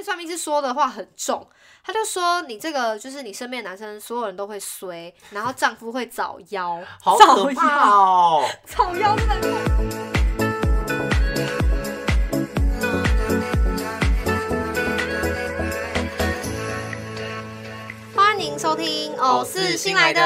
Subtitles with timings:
[0.00, 1.46] 那算命师说的话很重，
[1.84, 8.42] 他就说你这个就是你身边的男生，所有人都会衰，然后丈夫会早夭，好早可怕，哦！
[8.64, 10.19] 早夭真的
[18.60, 20.20] 收听《偶是新来的》，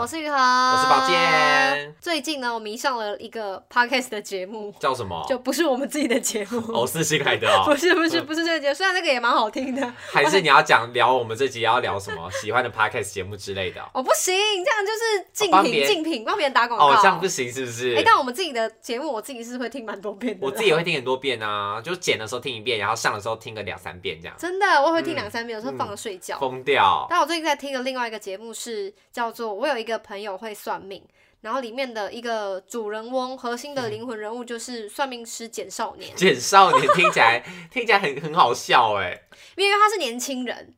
[0.00, 1.08] 我是于恒，我我是宝。
[1.08, 5.26] 健，最近呢，我迷上了一个 podcast 的节目，叫什么？
[5.28, 7.76] 就不是我们自己的节目， 偶是新来的不哦。
[7.76, 13.90] 是 不是不是这个节目，虽然那个也蛮好听的，还是你要讲聊我们这集要聊什么 喜欢的 podcast 节目之类的哦？
[13.94, 14.32] 哦不行，
[14.64, 16.90] 这样就是竞品竞品，帮别人打广告。
[16.90, 18.04] 哦，这样不行是不是哎、？
[18.06, 20.46] 但我们自己的节目，我自己是会听蛮多遍的。
[20.46, 26.38] 我自己也会听很多遍啊，就剪的时候听一遍，然后上的时候听个两三遍这样，真的，我也会听两三遍，有时候放着睡觉。
[26.38, 27.04] 疯掉。
[27.10, 31.00] 但我最近在听的另外一个节目是叫做《我有一个朋友会算命》，
[31.40, 37.42] 然后里面的一个主人翁，核心的灵魂人物就是算命师简少年， 简少年听起来
[37.72, 39.22] 听起来很很好笑哎，
[39.56, 40.74] 因为他是年轻人，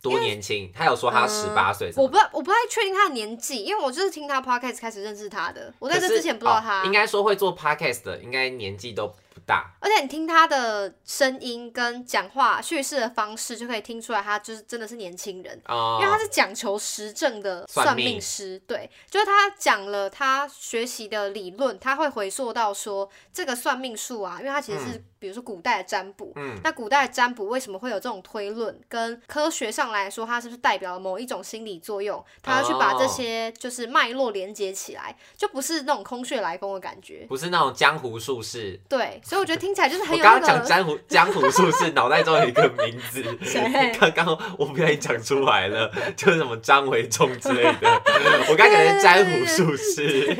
[0.00, 6.84] 多年轻，他有说他十八岁我不太我不太确定他的年纪，因为我就是听他 podcast 开始认识他的，我在这之前不知道他。
[6.84, 9.14] 应该说会做 podcast 的，应该年纪都不
[9.48, 9.72] 大。
[9.80, 15.58] 而且你听他的声音跟讲话叙事的方式，就可以听出来他就是真的是年轻人。
[15.66, 28.78] 哦因为他是讲求实证的算命师，对，就是他讲了他学习的理论，他会回溯到说这个算命术啊，因为他其实是、比如说古代的占卜，嗯那古代的占卜为什么会有这种推论？
[28.88, 32.22] 跟科学上来说，它是不是代表了某一种心理作用？
[32.42, 37.24] 他要去把这哦些就是脉络连接起来，就不是那种空穴来风的感觉。
[37.28, 38.78] 不是那种江湖术士。
[38.88, 44.26] 对，所以我觉得听起来就是很我有那个刚刚讲江湖江湖术士， 脑袋中有一个名字谁，刚刚
[44.58, 48.02] 我不小心讲出来了，就是什么张维忠之类的。
[48.48, 50.36] 我刚讲的是江湖术士，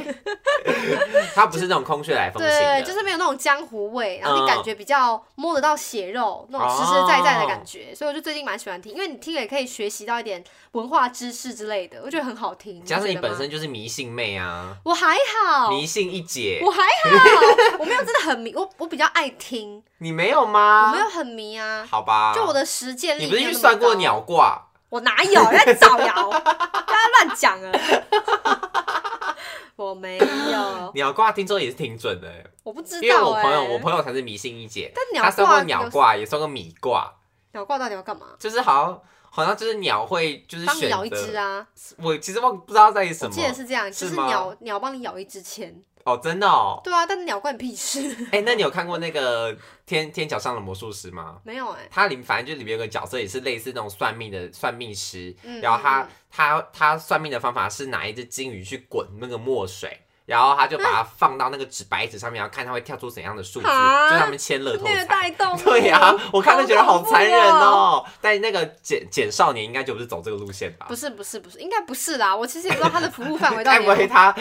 [1.35, 12.85] 他不是那种空穴来风型对，就是没有那种江湖味，然后你嗯感觉比较摸得到血肉，那种实实在在的感觉，所以我就最近蛮喜欢听，因为你听了也可以学习到一点文化知识之类的，我觉得很好听。
[12.85, 20.97] 加上你本身就是迷信妹啊，我还好，迷信一姐我，还好，我没有真的很迷，我我比较爱听，你没有吗我？
[20.97, 21.87] 没有很迷啊。
[21.89, 23.95] 好吧，就我的实践力，你不是去算过？
[23.95, 24.65] 鸟卦？
[24.89, 26.31] 我哪有在造谣？
[26.31, 27.73] 不要乱讲啊！
[29.77, 33.07] 我没有，鸟卦听说也是挺准的欸，我不知道、欸。
[33.07, 37.13] 因为我朋友，我朋友才是迷信一姐，但鸟他算过鸟卦，也算过米卦，
[37.53, 38.29] 鸟卦到底要干嘛？
[38.39, 39.01] 就是好像
[39.31, 41.67] 好像就是鸟会就是选帮你咬一只，啊！
[41.99, 45.75] 我其实忘不知道在于什么我记得是这样，就是鸟鸟帮你咬一支签。
[46.09, 48.15] 哦，真的哦，对啊，但是鸟关你屁事？
[48.33, 51.39] 哎，那你有看过那个天天桥上的魔术师吗？
[51.45, 60.01] 没有哎、它里反正就里面有个角色也是类似那种算命的算命师，嗯然后他嗯他他算命的方法是拿一只金鱼去滚那个墨水。
[60.29, 65.05] 然后他就把它放到那个纸白纸上面，然后看它会跳出怎样的数字，啊就他们签乐透虐彩。
[65.07, 65.57] 待动物。
[65.65, 68.05] 对呀、我看都觉得好残忍哦。
[68.21, 70.85] 但那个简简少年应该就不是走这个路线吧？
[70.87, 72.37] 不是不是不是，应该不是啦。
[72.37, 73.85] 我其实也不知道他的服务范围到底有。
[73.89, 74.35] 不会他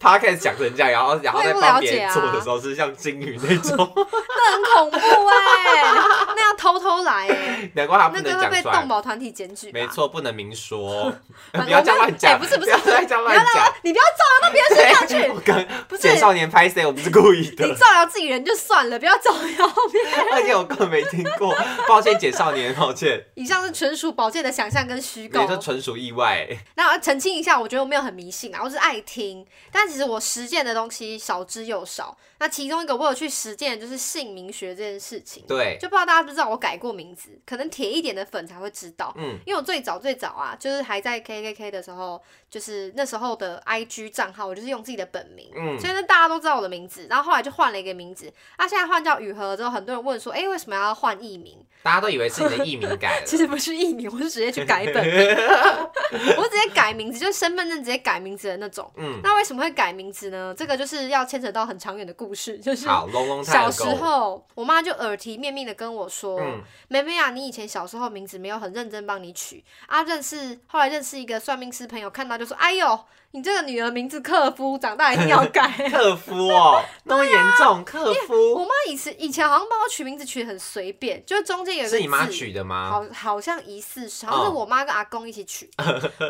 [0.00, 5.92] 他开始讲成这样，然后 然后在我也不帮别了解啊人做的时候是像金鱼那种，那很恐怖哎、
[6.34, 8.74] 那要偷偷来哎、难怪他不那个会被能讲出来。
[8.74, 9.70] 动保团体检举。
[9.72, 9.86] 没。
[9.88, 11.12] 错，不能明说，
[11.52, 13.72] 不要这样乱哎讲，不是不是不要再这样乱讲。
[13.82, 15.25] 你不要造谣到别人身上去。
[15.34, 16.84] 我跟不是简少年拍谁？
[16.86, 20.26] 我不是故意的你，造谣自己人就算了，不要造谣别人。
[20.32, 21.54] 而且我根本没听过，
[21.88, 25.46] 抱歉，简少年，抱歉，以上是纯属宝剑的想象跟虚构没，。
[25.46, 26.46] 这纯属意外。
[26.74, 29.46] 那要澄清一下，我觉得我没有很迷信啊，我只是爱听。
[29.70, 32.16] 但其实我实践的东西少之又少。
[32.38, 35.44] 那其中一个我有去实践，的就是姓名学这件事情。
[35.46, 39.12] 对，就不知道大家知不知道我改过名字，可能铁一点的粉才会知道。
[39.16, 42.20] 嗯，因为我最早最早啊，就是还在 KKK 的时候，
[42.50, 47.06] 就是那时候的 IG 账号，我就是用自己的本名，嗯所以呢大家都知道我的名字。
[47.08, 51.58] 然后后来就换了一个名字，啊，现在换叫雨禾之后，很多人问说，哎、为什么要换艺名？
[51.82, 55.14] 大家都以为是你的艺名改了， 其实不是艺名，我是直接去改本名，
[56.36, 58.90] 我直接改名字，就是身份证直接改名字的那种。
[58.96, 60.52] 嗯，那为什么会改名字呢？
[60.56, 70.02] 这个就是要牵扯到很长远的故事，就是好，long long 小时候，我妈就耳提面命的跟我说：“嗯妹妹啊，你以前小时候名字没有很认真帮你取啊。
[70.02, 72.98] 认识后来认识一个算命师朋友，看到就说：哎呦，
[73.36, 75.70] 你这个女儿名字克夫，长大一定要改。
[75.92, 82.88] 克夫哦，那么严重，克夫我夫妈以前以前好像帮我取名字取得很随便，就中间有一个是你妈取的吗？
[82.90, 85.70] 好，好像疑似是，好像是嗯我妈跟阿公一起取。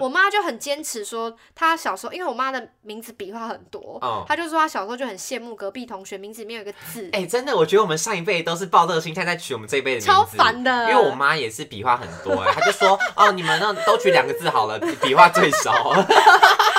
[0.01, 10.91] 我妈就很坚持说，她小时候，因为我妈的名字笔画很多，嗯她就说她小时候就很羡慕隔壁同学名字里面有一个字，哎、真的，我觉得我们上一辈都是抱这个心态在取我们这一辈的名字，超烦的。
[10.91, 15.95] 因为我妈也是笔画很多、哎，她就说哦，你们那都取两个字好了，笔笔画最少。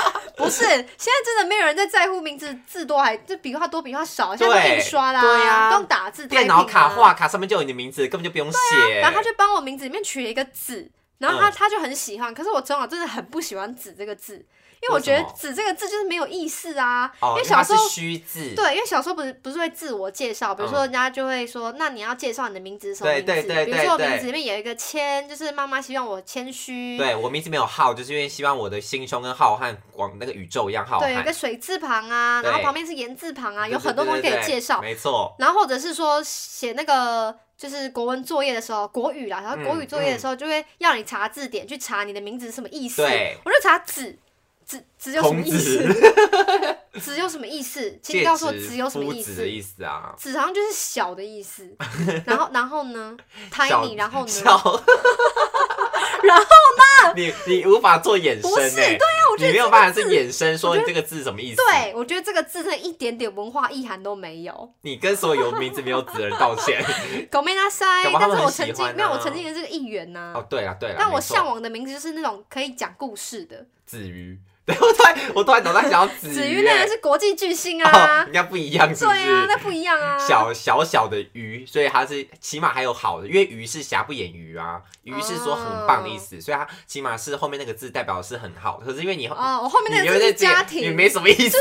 [0.48, 5.70] 不不是，现在真的没有人在在乎名字字多还就笔画多笔画少，现在都对印刷啦，对啊。
[5.70, 9.00] 都用打字、电脑卡画卡上面就有你的名字，根本就不用写。
[9.00, 11.52] 然后他就帮我名字里面取了一个子，然后他、嗯。
[11.52, 14.44] 他就很喜欢，可是我从小真的很不喜欢“子”这个字，
[14.82, 17.10] 因为我觉得为什么“子”这个字就是没有意思啊。
[17.20, 18.54] 哦，因为小时候虚字。
[18.54, 23.26] 对，因为小时候不是不是会自我介绍，比如说嗯人家就会说，那你要介绍你的名字是什么名字？
[23.26, 26.98] 对对对比如说我名字里面有一个谦，就是妈妈希望我谦虚。
[26.98, 31.32] 对我名字没有浩，就是因为希望我的心胸跟浩瀚广那个宇宙一样浩瀚对，有一个。
[31.38, 34.82] 水字旁啊，然后旁边是言字旁啊，有很多东西可以介绍。
[34.82, 43.02] 没错，然后或者是说写那个就是国文作业的时候，国语啦，然后国语作业的时候就会要你查字典去查你的名字是什么意思。
[43.02, 44.18] 对我就查子，
[44.68, 45.82] 子子有什么意思？
[47.00, 47.98] 子，有什么意思？
[48.02, 49.30] 请你戒告诉我指子有什么意思？
[49.30, 50.14] 夫子的意思啊。
[50.18, 51.74] 子好像就是小的意思。
[52.26, 53.16] 然后然后呢
[53.50, 54.28] 小？tiny，然后呢？
[54.28, 54.82] 小
[56.22, 56.44] 然后
[57.16, 61.62] 你你无法做衍生不是哎，对啊，我觉得你没有办法是衍生说你这个字什么意思？
[61.64, 64.74] 对，我觉得这个字真的一点点文化意涵都没有。
[64.82, 66.84] 你跟所有有名字没有子的人道歉。
[67.30, 73.64] 狗没那塞，但是我曾经没有，我啊曾经也是个议员呐、哦，对啊对了，但我向往的名字就是那种可以讲故事的。
[73.86, 74.38] 子瑜。
[74.68, 79.56] 对，我突然我突然脑袋想要子子瑜欸，瑜那个是国际巨星哦，啊，人家不一样是不对啊，那？
[79.56, 80.18] 不一样啊。
[80.18, 88.80] 小小小的鱼，所以它是起码还有好的，因为鱼是瑕不掩瑜啊，鱼是说很棒的意思，所以它起码是后面那个字代表的是很好。
[88.84, 91.58] 可是因为你哦，我后面那个字家庭，也没什么意思。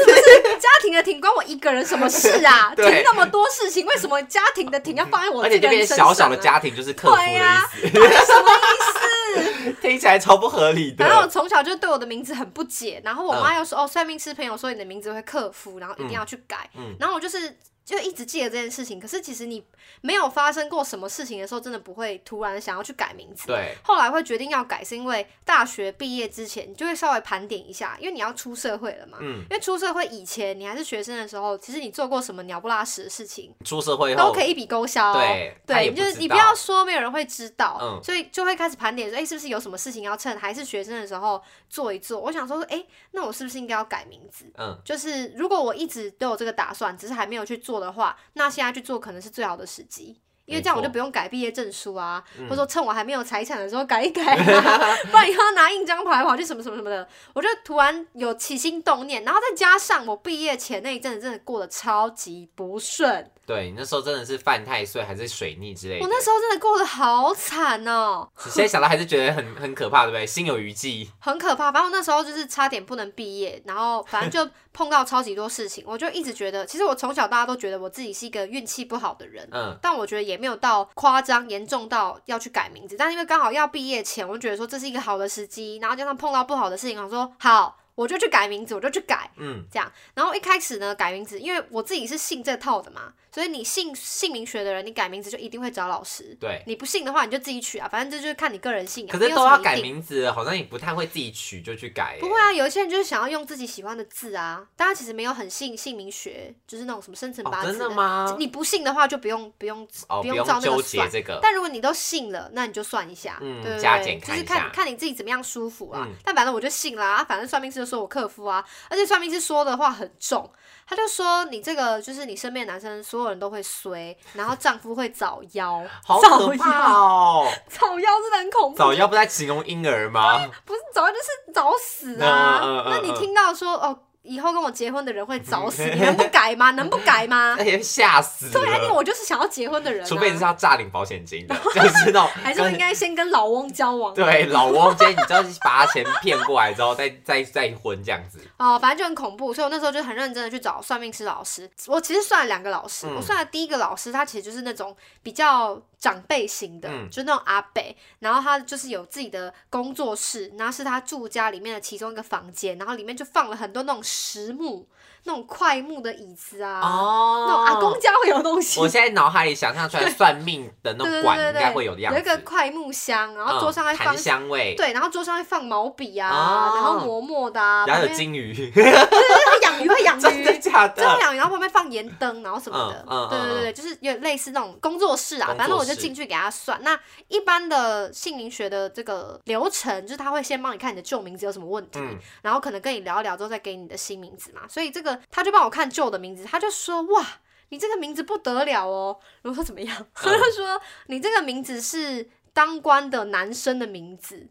[0.59, 2.73] 家庭的庭关我一个人什么事啊？
[2.75, 6.09] 对庭那么多事情，为什么家庭的庭要放在我而且这个人身上、啊？
[6.09, 7.37] 小小的家庭就是客服的意
[7.71, 8.96] 思，什么意思？
[9.81, 11.05] 听起来超不合理的。
[11.05, 17.57] 然后我从小就对我的名字很不解，然后我妈嗯又说、哦，算命师朋友说你的名字会克夫，然后一定要去改，嗯然后我就是。
[17.87, 19.63] 就一直记得这件事情，可是其实你
[20.01, 23.47] 没有发生过什么事情的时候，真的不会突然想要去改名字。
[23.47, 29.17] 对，后来会决定要改，是因为大学毕业之前，你就会稍微盘点一下，因为你要出社会了嘛。
[29.21, 35.13] 嗯，因为出社会以前，你还是学生的时候，其实你做过什么鸟不拉屎的事情，出社会后都可以一笔勾销。
[35.13, 42.19] 对对，就是你不要说没有人会知道，嗯所以就会开始盘点说，哎、是不是有什么事情要趁还是学生的时候做一做？
[42.19, 44.45] 我想说，哎、那我是不是应该要改名字？
[44.57, 50.19] 嗯，就是如果我一直都有这个打算，只是还没有去做的话，那现在去做可能是最好的时机。
[50.45, 52.45] 因为这样我就不用改毕业证书啊，嗯。
[52.45, 66.03] 或者说趁我还没有财产的时候改一改、啊， 不然以后拿印章跑来跑去什么什么什么的，我就突然有起心动念，然后再加上我毕业前那一阵子真的过得超级不顺，对你，那时候真的是犯太岁还是水逆之类的。
[66.05, 70.27] 我那时候真的过得好惨哦、你 现在想到还是觉得很 很可怕，对不对？
[70.27, 71.09] 心有余悸。
[71.19, 71.71] 很可怕。
[71.71, 79.47] 反正我那时候就是差点不能毕业，然后反正就碰到超级多事情，我就一直觉得，其实我从小大家都觉得我自己是一个运气不好的人。
[79.53, 89.91] 嗯，但我觉得也没有到夸张严重到要去改名字，但因为刚好要毕业前，我就觉得说这是一个好的时机，然后加上碰到不好的事情，我说好，我就去改名字，我就去改，嗯，这样。
[90.13, 96.37] 然后一开始呢，改名字，因为我自己是信这套的嘛，所以你信姓名学的人，你改名字就一定会找老师。
[96.39, 96.61] 对。
[96.67, 99.11] 你不信的话，你就自己取啊，反正这就是看你个人信仰。
[99.11, 102.17] 可没是都要改有什么一定名字，好像也不太会自己取就去改。
[102.19, 108.35] 不会，啊，有一些人就是想要用自己喜欢的字啊，大家其实没有很信姓名学，就是那种什么生辰哦，八字真的吗？
[108.37, 111.09] 你不信的话，就不用不用哦，不用照那纠个算。
[111.09, 111.39] 结这个。
[111.41, 113.75] 但如果你都信了，那你就算一下，嗯对
[114.19, 116.05] 就是看看看你自己怎么样舒服啊。
[116.07, 120.51] 嗯但反正我就信啦、啊，反正算命师就说我克夫啊，而且算命师说的话很重，
[120.87, 127.47] 他就说你这个就是你身边的男生所有人都会衰，然后丈夫会早夭，好早可怕夭，哦！
[127.69, 130.47] 早夭真的很恐怖，早夭不在形容婴儿吗？
[130.65, 132.59] 不是早夭就是早死啊。
[132.61, 133.97] 嗯嗯嗯那你嗯听到说哦，
[134.27, 136.71] 以后跟我结婚的人会早死， 你能不改吗？
[136.77, 137.55] 能不改吗？
[137.57, 138.97] 那也吓死对啊，因为。
[138.97, 144.11] 我就是想要结婚的人、啊，除非你是要诈领保险金的， 就是那种还是我应该先跟老翁交往。
[144.13, 148.39] 对老翁，今天你知道把他钱骗过来之后，再再再婚这样子。
[148.57, 151.69] 哦，反正就很恐怖，所以我那时候就很认真的去找算命师老师。
[151.85, 157.81] 我其实算了两个老师，嗯我算了第一个老师，他其实就是那种比较长辈型的，嗯就那种阿伯，
[158.19, 164.87] 然后他就是有自己的工作室，然后是他住家里面的其中一个房间，然后里面就放了很多那种实木、
[165.23, 168.79] 那种快木的椅子啊，哦那种阿公家会有东西。
[168.79, 180.57] 我现在脑海里想象出来算命的那对对种馆应对对对，该会有的样子，有一个快木箱，然后桌上会嗯放檀香味，对，然后桌上会放毛笔啊，哦然后磨墨的啊，然后有金鱼，对对对养鱼，会养真的鱼。
[180.59, 180.95] 假的？
[180.95, 185.53] 真的养鱼，然后旁边放盐灯，然后什么的，嗯嗯嗯对对对，就是有点类似那种工作室啊。
[185.57, 186.81] 反正我就进去给他算。
[186.83, 194.67] 那一般的姓名学的这个流程，就是他会先帮你看你的旧名字有什么问题，嗯然后可能跟你聊一聊之后再给你的新名字嘛。
[194.67, 197.25] 所以这个他就帮我看旧的名字，他就说哇。
[197.69, 199.19] 你这个名字不得了哦！
[199.41, 200.07] 我说怎么样？
[200.13, 204.47] 他就说你这个名字是当官的男生的名字，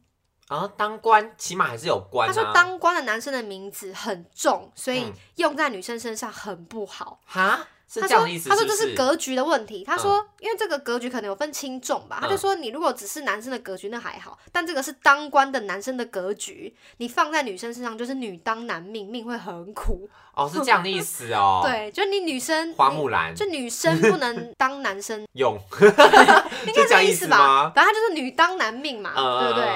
[0.49, 2.31] 啊，当官起码还是有官啊。
[2.31, 7.19] 他说当官的男生的名字很重，所以嗯用在女生身上很不好。
[7.25, 9.85] 哈是他说这样的意思他说这是格局的问题。
[9.85, 20.09] 他说，因为这个格局可能有分轻重吧，他就嗯说你如果只是男生的格局那还好，但这个是当官的男生的格局，你放在女生身上就是女当男命，命会很苦。
[20.37, 21.63] 哦，是这样的意思哦。
[21.67, 27.73] 对，就你女生花木兰就女生不能当男生， 用， 应该就这样意思吧？
[27.75, 29.67] 反正他就是女当男命嘛，嗯对不对？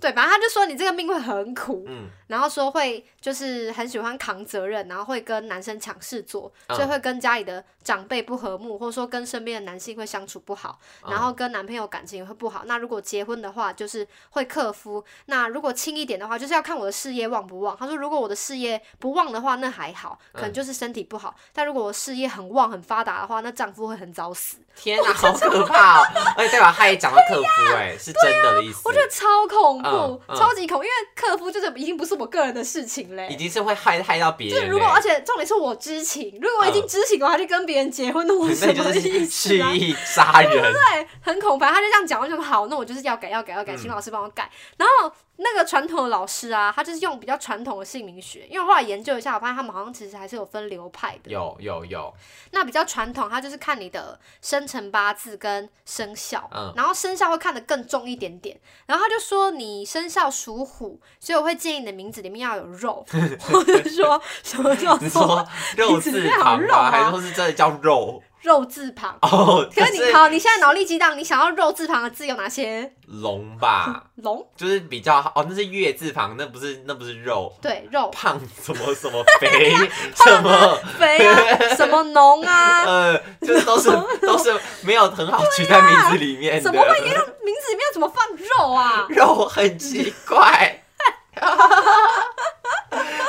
[0.00, 12.62] 对，反正他就说你这个命会很苦，嗯然后说会就是很喜欢扛责任，然后会跟男生抢事做，嗯所以会跟家里的长辈不和睦，或者说跟身边的男性会相处不好，嗯然后跟男朋友感情也会不好。
[12.66, 17.76] 那如果结婚的话，就是会克夫；那如果轻一点的话，就是要看我的事业旺不旺。
[17.78, 24.58] 他说，如果我的事业不旺的话，那还好，可能嗯就是身体不好；但如果我事业很旺很发达的话，那丈夫会很早死。
[24.76, 26.06] 天哪，好可怕哦！
[26.36, 28.82] 而且代表他也讲到克夫，哎，是真的的意思。
[28.84, 33.36] 我觉得超恐怖，超级恐怖，因为克夫就是已经不是我个人的事情嘞已。
[33.36, 34.60] 经是会害害到别人嘞。
[34.60, 39.72] 就是如果，而且重点是我知情，如果我已经知情的话，就跟别人结婚，那我什么意是思啊？
[39.72, 40.50] 蓄意杀 人。
[40.50, 41.64] 对，很恐怖。
[41.64, 44.50] 他就这样讲，我就说好，那我就是要改，要改，要改，嗯请老师帮我改。
[44.76, 51.30] 然后那个传统的老师啊，他就是用比较传统的姓名学，因为我后来研究一下，我发现他们好像其实还是有分流派的。
[51.30, 52.14] 有有有，
[52.52, 58.58] 那比较传统，他就是看你的生辰八字跟生肖，嗯然后生肖会看得更重一点点。
[58.86, 63.04] 然后他就说你生肖属虎，所以我会建议你的名字里面要有肉，
[63.50, 66.90] 或者说什么叫你做说肉字旁肉啊吗？
[66.90, 68.22] 还是说是真的叫肉？
[68.46, 69.18] 肉字旁。
[69.22, 72.92] 哦，可是你好，你现在脑力激荡，你想要肉字旁的字有哪些？
[73.06, 77.52] 龙吧，龙，就是比较哦，那是月字旁，那不是那不是肉。
[77.60, 79.74] 对，肉，胖什么什么肥
[80.14, 83.90] 什么肥啊， 什么浓啊，呃，就是都是
[84.22, 86.60] 都是没有很好取在名字里面的。
[86.62, 89.06] 怎么会名名字里面要怎么放肉啊？
[89.10, 90.82] 肉很奇怪。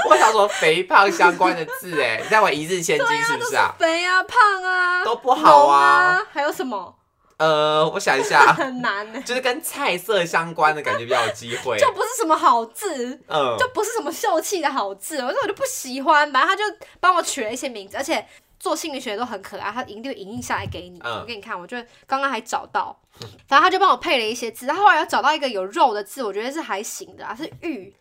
[0.10, 3.74] 我想说肥胖相关的字，哎，你在玩一日千金是不是啊？
[3.78, 6.96] 肥啊，胖啊，都不好浓啊啊，还有什么？
[7.38, 11.78] 呃，我想一下， 很难呢，就是跟菜色相关的感觉比较有机会。
[11.80, 13.20] 就不是什么好字。
[13.28, 16.64] 嗯，就不是什么秀气的好字，我说我就不喜欢，反正他就
[17.00, 18.26] 帮我取了一些名字，而且
[18.60, 21.00] 做心理学都很可爱，他一定会影印下来给你。
[21.04, 23.00] 嗯我给你看，我就刚刚还找到，
[23.48, 27.96] 反正他就帮我配了一些字，他后来又找到一个有肉的字，我觉得是还行的啊，是玉，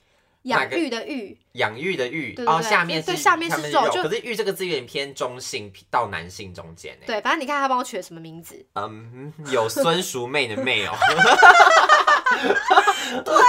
[0.47, 7.07] 养育的育，养育的育，对对哦，下面是对下面是肉就可是育这个字有点偏中性到男性中间哎。
[7.07, 10.93] 对，反正你看他帮我取了什么名字，嗯，有孙淑妹的妹哦，
[13.25, 13.41] 对呀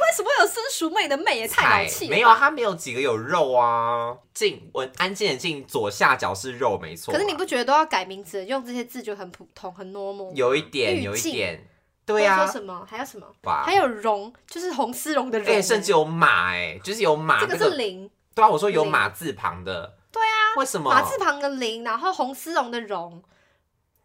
[0.00, 2.08] 为什么有孙淑妹的妹也太菜老气？
[2.08, 4.16] 没有啊，它没有几个有肉啊。
[4.32, 7.16] 静，我安静的静，左下角是肉，没错啊。
[7.16, 10.32] 可是你不觉得都要改名字，用这些字就很普通、很 normal？
[10.34, 11.66] 有一点，有一点，
[12.06, 12.86] 对啊或者说，什么？
[12.88, 13.26] 还有什么？
[13.42, 13.74] 吧还。
[13.74, 20.88] 有绒，就是红丝绒的甚至有马哎、就是有马这个那个，是零，对啊，我说有零马字旁的，对啊，为什么？
[20.88, 23.22] 马字旁的零，然后红丝绒的绒，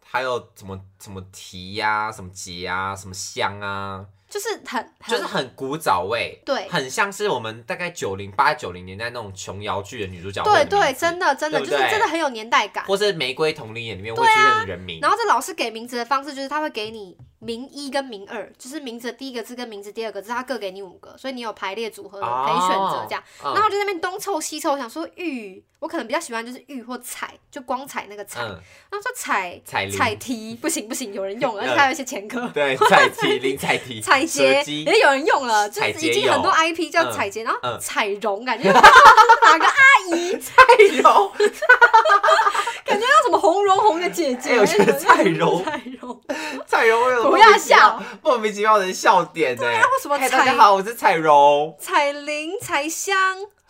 [0.03, 12.85] 还有什么什么蹄呀、什么节啊、什么香啊，就是很就是很古早味，对很像是我们大概九零八九零年代那种琼瑶剧的女主角对对，真的真的就是真的很有年代感。
[12.85, 23.23] 或是玫瑰同林眼里面会出对啊现的人名，然后这老师给名字的方式就是他会给你名一跟名二，就是名字的第一个字跟名字第二个字，他各给你五个，所以你有排列组合哦可以选择这样。
[23.43, 28.41] 嗯然后我就在那边东凑西凑，想说玉，我可能比较喜欢就是玉或彩，就光彩那个彩。
[28.41, 28.47] 嗯，
[28.89, 32.47] 然后说彩彩铃彩题不行不行，有人用了，而且嗯还有一些前科。
[32.53, 37.77] 对，彩题零彩题，彩节蛇姬也有人用了，就是已经很多 IP 叫嗯彩节，然后嗯。
[37.79, 38.79] 彩蓉感觉哪
[39.57, 40.53] 个阿姨，彩
[41.01, 41.31] 蓉，
[42.85, 44.51] 感觉像什么红绒红的姐姐。
[44.51, 46.21] 哎我觉得 彩蓉彩蓉，
[46.67, 49.63] 彩柔有不要笑，莫名其妙的笑点呢。
[49.63, 53.15] 为什么嗨，大家好，我是彩蓉，彩铃、彩香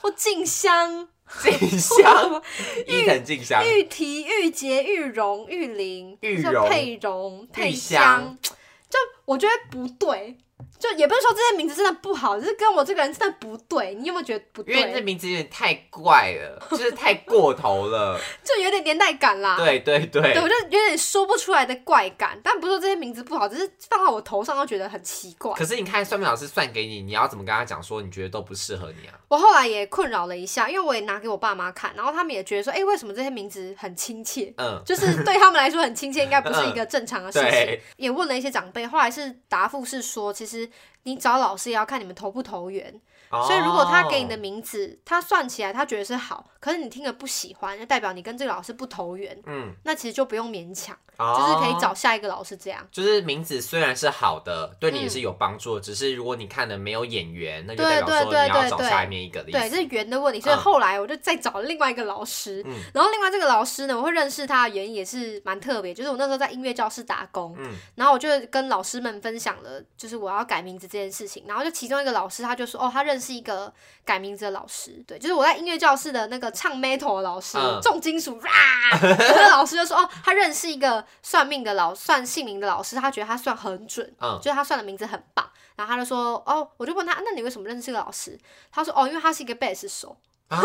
[0.01, 1.08] 或静香、
[1.41, 2.41] 静香，
[2.88, 6.70] 伊藤静香，玉提、玉洁、玉容、玉灵、就玉容。
[6.70, 8.01] 佩容、配香。
[8.01, 8.38] 香，
[8.91, 10.38] 就我觉得不对。
[10.81, 13.93] 就也不是说这些名字真的不好，只是跟我这个人真的不对。
[13.93, 15.01] 你有没有觉得不对因为这？
[15.01, 18.19] 名字有点太怪了，就是太过头了。
[18.43, 19.57] 就有点年代感啦。
[19.57, 25.53] 对对对对，我就有点说不出来的怪感，但不是说这些名字不好，只是放到我头上都觉得很奇怪。
[25.53, 29.13] 可是你看算命老师算给你，你要怎么跟他讲说你觉得都不适合你啊？
[29.27, 34.53] 我后来也困扰了一下，因为我也拿给我爸妈看，然后他们也觉得说，哎、为什么这些名字很亲切？
[34.57, 37.81] 嗯，就是 对他们来说很亲切，应该不是一个正常的事情对。
[37.97, 40.69] 也问了一些长辈，后来是答复是说，其实
[41.03, 43.01] 你找老师也要看你们投不投缘。
[43.29, 43.43] 哦。
[43.47, 52.86] 所以如果他给你的名字，他算起来他觉得是好，可是你听了不喜欢，就代表你跟这个老师不投缘，嗯，那其实就不用勉强，哦就是可以找下一个老师这样。
[52.91, 55.10] 就是名字虽然是好的，对你也嗯。
[55.10, 58.89] 是有帮助，只是如果你看的没有眼缘，那就对代表说对你要找对对。
[58.89, 59.75] 下面一个的意对，这。
[59.75, 60.58] 是缘的问题，所以嗯。
[60.58, 62.74] 后来我就再找了另外一个老师，嗯。
[62.94, 67.74] 然后另外这个老师呢，我会认识他的原因也是蛮特别，就是我那时候在音乐教室打工，嗯。
[67.96, 73.74] 然后我就跟老师们分享了，就是我要改名字这件事情，然后就其中一个老师他就说，哦，他认识一个
[74.06, 77.80] 改名字的老师，对，就是我在音乐教室的那个唱 metal 的老师，嗯。
[77.82, 78.50] 重金属，啊，
[79.01, 85.50] 那个老师就说，哦，他认识一个算命的老算姓名的老师，他觉得他算很准，嗯就是他算的名字很棒。
[85.75, 88.38] 然后他就说，哦，我就问他，那你为什么认识这个老师？
[88.72, 90.15] 他说，哦，因为他是一个贝斯手，
[90.51, 90.62] 啊，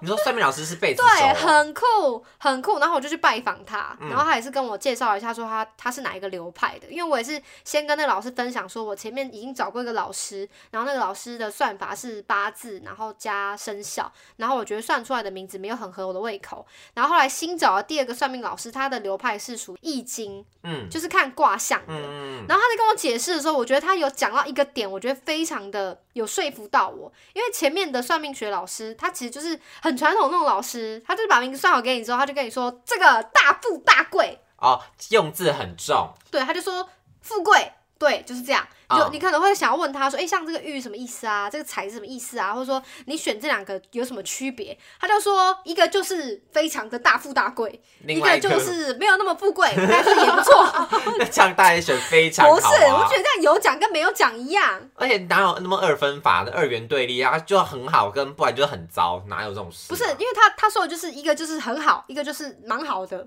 [0.00, 2.80] 你说算命老师是贝斯手对，哦，很酷，很酷。
[2.80, 6.88] 然后我就去拜访他，嗯然后他也是跟我介绍一下，说他他是哪一个流派的。
[6.88, 16.66] 因为我也是先跟那个老师分享，说我前面已经找过一个老师，然后那个老师的算法是八字，然后加生肖，然后我觉得算出来的名字没有很合我的胃口。
[16.94, 21.94] 然后后来新找的第二个算命老师，他的流派是属易经，嗯就是看卦象的。
[21.94, 27.12] 嗯，然后他在跟我解释的时候，我觉得他有讲到一个点，我觉得非常的有说服到我。
[27.34, 36.88] 因为前面的算命学老师，他其实就是很传统那种老师，他就是把名字算好给你之后，他就跟你说这个大富大贵，哦，用字很重，对，他就说
[37.20, 38.66] 富贵，对，就是这样。
[38.88, 41.50] 就哦你可能会想要问他说，诶，像这个玉什么意思啊？
[41.50, 42.52] 这个财是什么意思啊？
[42.52, 44.78] 或者说你选这两个有什么区别？
[45.00, 47.68] 他就说一个就是非常的大富大贵，
[48.02, 50.88] 一另外一个个就是没有那么富贵，但是也不错。
[51.18, 54.80] 那这样大家选非常好、不是，啊，我觉得这样有奖跟没有奖一样。
[54.94, 57.36] 而且哪有那么二分法的二元对立啊？
[57.40, 63.26] 就很好跟不然就很糟，哪有这种事、啊不是，因为他他说的就是一个就是很好，一个就是蛮好的，那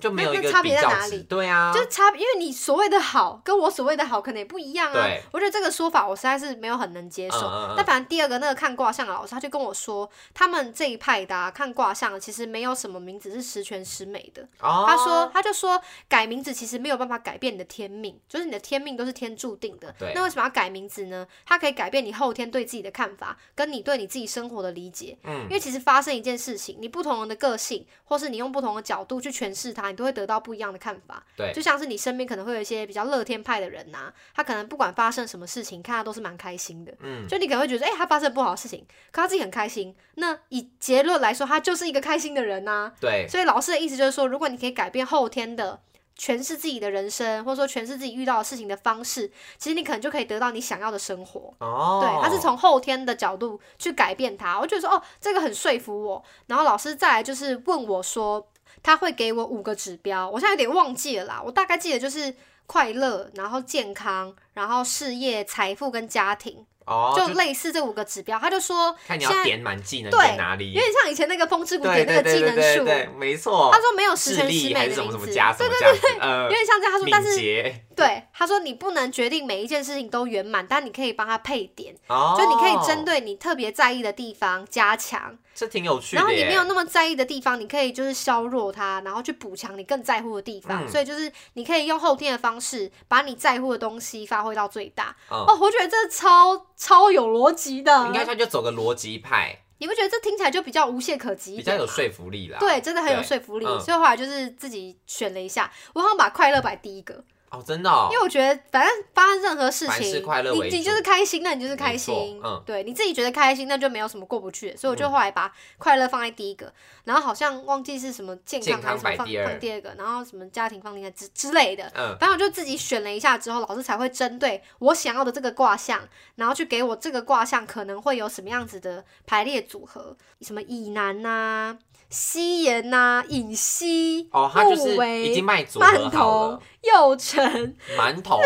[0.00, 0.62] 就没有差。
[0.62, 2.20] 别在哪里对啊，就是差别。
[2.20, 5.22] 因为你所谓的好跟我所谓的好可能也不一样啊对。
[5.32, 7.38] 我觉得这个说法我实在是没有很能接受。
[7.38, 14.42] 嗯嗯嗯但反正第二个那个看卦象的老师，他就跟我说，他们这一派的、啊、看卦象的其实没有什么名字是十全十美的。
[14.60, 19.94] 哦，他说，他就说改名字其实没有办法改变你的天命，就是你的天命都是天注定的。
[19.98, 21.26] 对那为什么要改名字呢？
[21.46, 25.16] 它可以改变你后天对自己的看法，跟你对你自己生活的理解。
[25.24, 31.24] 嗯因为其实发生一件事情，你不同人的个性，或是你用不同的角度去诠释它，你都会得到不一样的看法。
[31.36, 36.92] 对就像是你身边可能会有一些比较乐天派的人呐、他可能不管发生什么事情，看他都是蛮开心的。
[37.00, 39.94] 嗯，就你可能会觉得，哎、他发生不好的事情，可他自己很开心。
[40.16, 45.80] 那以结论来说，他就是一个开心的人呐、对，所以老师的意思就是说，如果你可以改变后天的
[46.18, 51.54] 诠释自己的人生，或者说诠释自己遇到的事情的方式，其实你可能就可以得到你想要的生活。
[51.60, 54.60] 哦，对，他是从后天的角度去改变他。
[54.60, 56.22] 我觉得说，哦，这个很说服我。
[56.46, 58.46] 然后老师再来就是问我说，
[58.82, 62.34] 他会给我五个指标，我现在有点忘记了啦，我大概记得就是
[62.66, 68.38] 快乐，然后健康，然后事业、财富跟家庭，哦，就类似这五个指标。
[68.38, 72.84] 他就说，看你要点满技能对在哪里，有点像以前那个风之谷对点那个技对对对能树。
[72.84, 73.70] 对对，没错。
[73.72, 76.92] 他说没有十全十美的名字，什么加什对对么这样子，呃有，点像这样。
[76.92, 86.20] 他说，但是捷对他说你不能决定每一件事情都圆满，但你可以帮他配点，哦，就你可以针对你特别在意的地方加强，这挺有趣的。
[86.20, 90.84] 然后你没有那么在意的地方，你可以就是削弱它，然后去补强你更在乎的地方。
[90.84, 95.14] 嗯所以就是你可以用后天的方式，把你在乎的东西发挥到最大。
[95.30, 101.56] 嗯哦，我觉得这超超有逻辑的，应该他就走个逻辑派，你不觉得这听起来就比较无懈可击？
[101.56, 102.58] 比较有说服力啦。
[102.58, 103.66] 对，真的很有对说服力。
[103.66, 107.22] 嗯所以后来就是自己选了一下，我好像把快乐摆第一个。
[107.50, 112.40] 哦，真的哦因为我觉得，反正发生任何事情，快乐你你就是开心，那你就是开心。
[112.44, 114.76] 嗯对，你自己觉得开心，那就没有什么过不去。
[114.76, 121.90] 所以我就嗯后来把快乐放在第一个，然后好像忘记是什么健健康康还是什么放第放第二个，然后什么家庭放第三之之类的。
[121.96, 126.00] 嗯，反正我就自己选了一下之后，老师才会针对我想要的这个卦象，
[126.36, 131.76] 然后去给我这个卦象可能会有什么样子的排列组合，什么乙南呐、
[132.10, 138.40] 西岩呐、尹西、哦，他就是已经卖头了，、幼辰、馒头，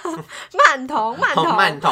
[0.66, 1.90] 曼头、 曼头、馒头，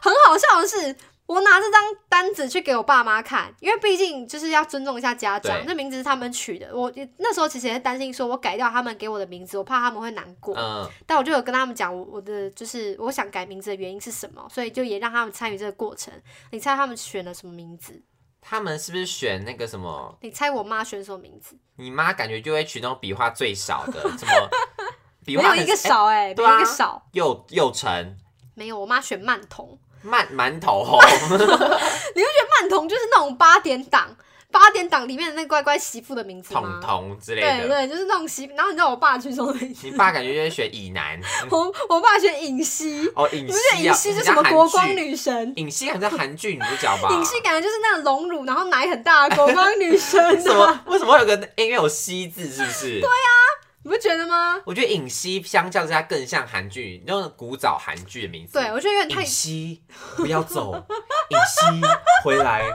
[0.00, 0.94] 很好笑的是，
[1.26, 6.68] 我拿这张单子去给我爸妈看，因为毕竟就是要尊重一下家长，对这名字是他们取的。
[6.72, 10.54] 我那时候其实也是担心，说我改掉他们给我的名字，我怕他们会难过。
[10.56, 16.12] 嗯，但我就有跟他们讲我我的就是我想改名字的原因是什么，所以就也让他们参与这个过程。
[16.52, 18.00] 你猜他们选了什么名字？
[18.46, 20.16] 他们是不是选那个什么？
[20.20, 21.56] 你猜我妈选什么名字？
[21.76, 24.48] 你妈感觉就会取那种笔画最少的，什么
[25.24, 28.16] 笔没有一个少哎少哎、没对啊有一个少，又又成
[28.54, 28.78] 没有。
[28.78, 30.84] 我妈选曼童，曼馒头，
[31.30, 34.14] 你会觉得曼童就是那种八点档。
[34.54, 36.80] 八点档里面的那个乖乖媳妇的名字彤吗？
[36.80, 37.66] 彤之类的。
[37.66, 38.48] 对对，就是那种媳。
[38.56, 39.88] 然后你知道我爸去什么名字？
[39.88, 44.88] 你爸感觉就是选乙男 我我爸选尹熙，哦，尹你不觉得尹熙是什么国光？
[44.94, 45.52] 女神？
[45.56, 47.08] 尹熙好像韩剧女主角吧？
[47.10, 53.00] 尹熙感觉就是那种隆乳，然后奶很大的国光女神 为什啊，么为什么会有个因为有熙字是不是？
[53.00, 53.28] 对啊，
[53.84, 54.58] 你不觉得吗？
[54.64, 58.54] 我觉得尹熙相较之下更像韩剧那种古早韩剧的名字。
[58.54, 59.82] 对，我觉得有点太尹熙
[60.16, 60.74] 不要走，
[61.28, 61.86] 尹熙
[62.24, 62.66] 回来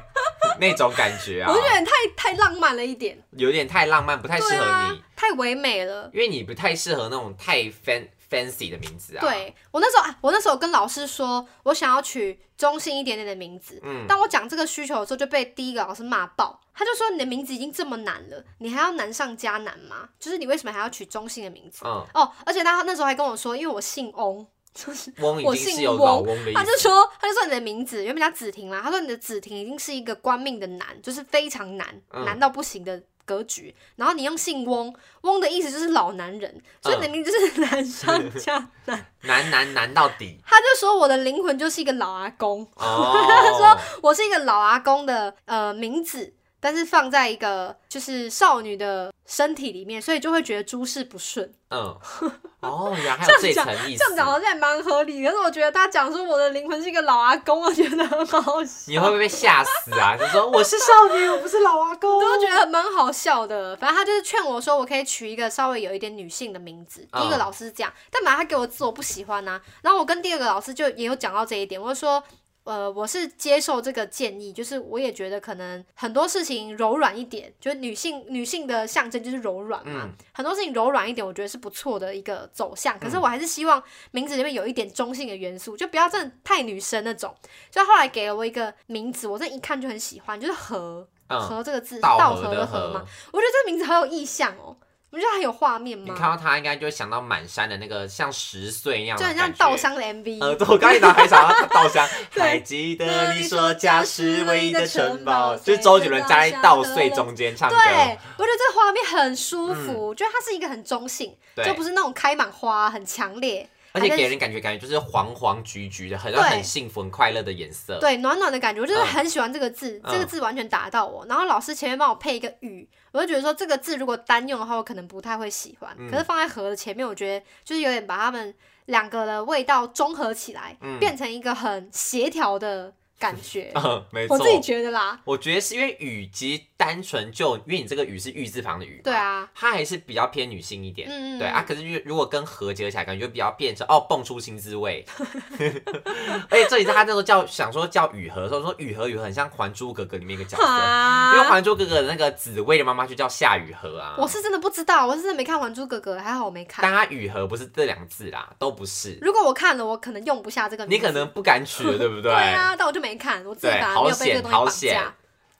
[0.59, 6.11] 那种感觉啊我，觉得太太浪漫了一点，有点太浪漫，不太适合你，，太唯美了。
[6.13, 13.79] 因为你不太适合那种太 fan fancy 的名字啊。，对我那时候，啊我那时候跟老师说，我想要取中性一点点的名字。
[13.83, 16.61] 嗯，当我讲这个需求的时候，就被第一个老师骂爆。
[16.73, 20.07] 他就说：“你的名字已经这么难了，你还要难上加难吗？
[20.17, 26.71] 就是你为什么还要取中性的名字？”嗯，哦，而且他那时候还跟我说，因为我姓翁，就是翁我姓翁翁他就。
[26.77, 33.75] 说，他就说你的名字原本叫子婷嘛，他说你的子婷已经是一个官命的难，就是非常难，嗯难到不行的格局。
[33.95, 39.05] 然后你用姓翁，翁的意思就是老男人，所以你的名字就是难上加难。
[39.21, 43.77] 难难难到底他就说我的灵魂就是一个老阿公， 说。
[44.01, 51.53] 我是一个老阿公的呃名字，但是放在一个就是少女的身体里面，所以就会觉得诸事不顺。
[51.69, 51.95] 嗯，
[52.67, 54.15] 哦，原来还有这层意思这样。
[54.17, 58.83] 讲好像也蛮合理，可是我觉得他讲说我的灵魂是一个老阿公，我觉得很好笑。
[58.87, 60.17] 你会不会被吓死啊？
[60.19, 62.17] 就说我是少 女，我不是老阿公。
[62.17, 63.75] 我都觉得蛮好笑的。
[63.77, 67.07] 反正他就是劝我说，我可以取一个稍微有一点女性的名字。
[67.13, 72.21] 嗯第一个老师是这样，但本来他给我字我不喜欢呐、然后我跟第二个老师就也有讲到这一点，我就说。
[72.69, 82.99] 呃，我是接受这个建议，就是我也觉得可能很多事情柔软一点，就是女性女性的象征就是柔软嘛，嗯很多事情柔软一点，我觉得是不错的一个走向。
[82.99, 87.35] 可是我还是希望名字里面有一点中性的元素，就不要真的太女生那种。
[87.71, 93.03] 所以他后来给了我一个名字，我这一看就很喜欢，就是和嗯，和这个字，道道和合的和嘛。。
[93.31, 94.77] 我觉得这个名字好有意象哦，
[95.11, 96.03] 我觉得很有画面吗？
[96.05, 100.41] 你嘛，看到他应该就会想到满山的那个像十岁那样的就很感觉，像稻香的 MV。
[100.41, 102.43] 呃，对我刚一打开想到稻香， 对。
[102.43, 113.67] 还记得你说家是唯一的城堡，就是周杰伦夹在稻穗中间唱歌，对，我觉得这个画面很舒服，我觉得它是一个很中性，就不是那种开满花很强烈，
[113.99, 117.99] 而且给人感觉感觉就是黄黄橘橘的，很很幸福、很快乐的颜色。
[117.99, 119.05] 对暖暖的感觉，我就是嗯。
[119.05, 121.25] 很喜欢这个字，嗯这个字完全打到我。
[121.27, 126.09] 然后老师前面帮我配一个雨，我就觉得说这个字如果单用的话，我可能不太会喜欢，嗯。
[126.09, 128.53] 可是放在和的前面，我觉得就是有点把它们
[128.85, 130.99] 两个的味道综合起来，嗯。
[130.99, 133.71] 变成一个很协调的感觉。
[133.75, 134.37] 嗯，没错。
[134.37, 141.07] 我自己觉得啦，我觉得是因为雨其实单纯就因为你这个雨是玉字旁的雨，对，啊，它还是比较偏女性一点。
[141.09, 145.05] 嗯嗯，对啊，可是如如果跟和结合起来，感觉比较变成哦，蹦出新滋味。
[146.49, 154.15] 而且这里是他那时候叫想说叫雨禾的时候，说雨禾雨禾很像《还珠格格》里面一个角色，啊因为《还珠格格》的那个紫薇的妈妈就叫夏雨荷啊。
[154.17, 156.81] 我是真的不知道，我是真的没看《还珠格格》，还好我没看。
[156.81, 159.17] 但它雨禾不是这两个字啦，都不是。
[159.21, 160.95] 如果我看了，我可能用不下这个名字。
[160.95, 162.31] 你可能不敢取了，对不对？
[162.31, 165.15] 对啊，但我就没看，我自己反而没有被这个东西绑架。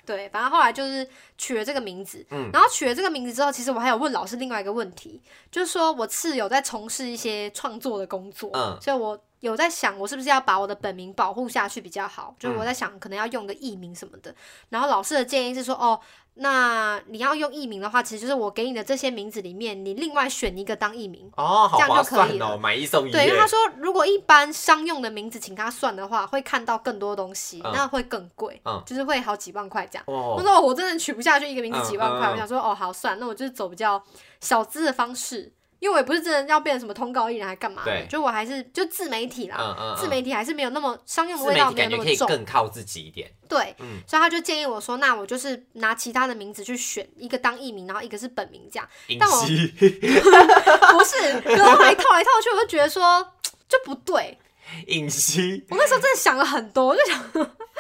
[0.06, 1.08] 对，反正后来就是
[1.38, 12.36] 取了这个名字，嗯然后取了这个名字之后，其实我还有问老师另外一个问题，就是说我是有在从事一些创作的工作，嗯所以我有在想，我是不是要把我的本名保护下去比较好？
[12.40, 14.34] 就是嗯我在想，可能要用个艺名什么的。
[14.70, 16.00] 然后老师的建议是说，哦，
[16.42, 21.30] 那你要用艺名的话，其实就是我给你的这些名字里面，你另外选一个当艺名。
[21.36, 23.12] 哦，好这样就划可以了算哦，买一送一。
[23.12, 30.04] 对，因为他说，如果一般商用的名字请他算的话，会看到更多东西，嗯那会更贵，嗯就是会好几万块这样。
[30.08, 34.02] 我哦，说哦我真的取不下去一个名字嗯几万块，我想说哦好算，那我就是走比较
[34.40, 43.32] 小资的方式，因为我也不是真的要变成什么通告艺人还干嘛就我还是就自媒体啦，嗯嗯，自媒体还是没有那么商用的味道体感觉可以没有那么重，更靠自己一点。
[43.48, 44.02] 对，嗯。
[44.08, 53.26] 所以他就建议我说，那我就是拿其他的名字去选一个当艺名，然后一个是本名这样，隐但我息， 不是，可是后来套来套去，我就觉得说
[53.68, 54.38] 就不对，
[54.88, 57.24] 尹熙，我那时候真的想了很多，我就想，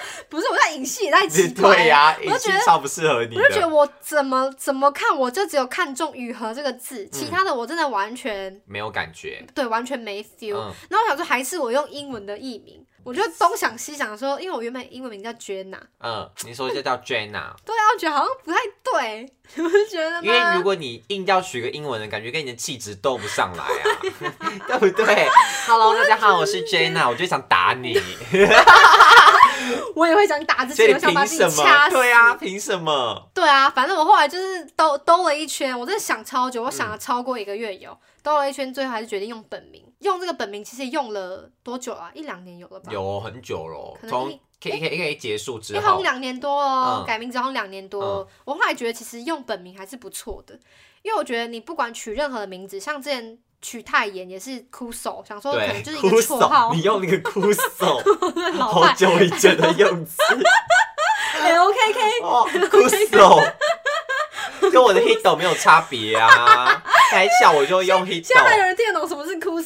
[0.30, 9.44] 不是我在影戏也太奇怪了， 对呀，隐我就觉得超不适合你我就觉得，我怎么怎么看，我就只有看中雨禾这个字，嗯其他的我真的完全没有感觉。
[9.54, 10.56] 对完全没 feel。
[10.58, 20.22] 嗯，然后我想说，还是我用英文的译名，我就东想西想说，因为我原本英文名叫 Jenna，嗯，你说就叫 Jenna， 对啊，我觉得好像不太对，你不觉得吗？
[20.24, 25.28] 因为如果你硬要取个英文的，感觉跟你的气质斗不上来啊，对不对
[25.68, 28.00] ？Hello，大家好，我是 Jenna，我就想打你。
[29.96, 31.26] 我也会想打自己，我想把？
[31.26, 31.96] 自己掐死。
[31.96, 33.30] 对啊，凭什么？
[33.34, 39.84] 对啊，反正我后来就是兜兜了一圈，我真的想超久，我想了超过一个月有，兜了一圈，最后还是决定用本名。
[40.00, 42.10] 用这个本名其实用了多久啊？
[42.14, 42.92] 一两年有了吧？
[42.92, 50.58] 有很久了，可能从一 K K K 结束之因为好像，两年多哦，嗯改名字好像两年多哦、我后来觉得其实用本名还是不错的，
[51.02, 58.02] 因为我觉得你不管取任何的名字，像之前取太妍也是哭手，想说可能就是一个哭绰号手，，你用那个哭手，
[58.60, 60.16] 好久以前的用词，
[61.44, 63.42] OKK， 哦，哭手。
[64.72, 69.16] 跟我的 hito 没有差别啊，开笑我就用现在有人听得懂什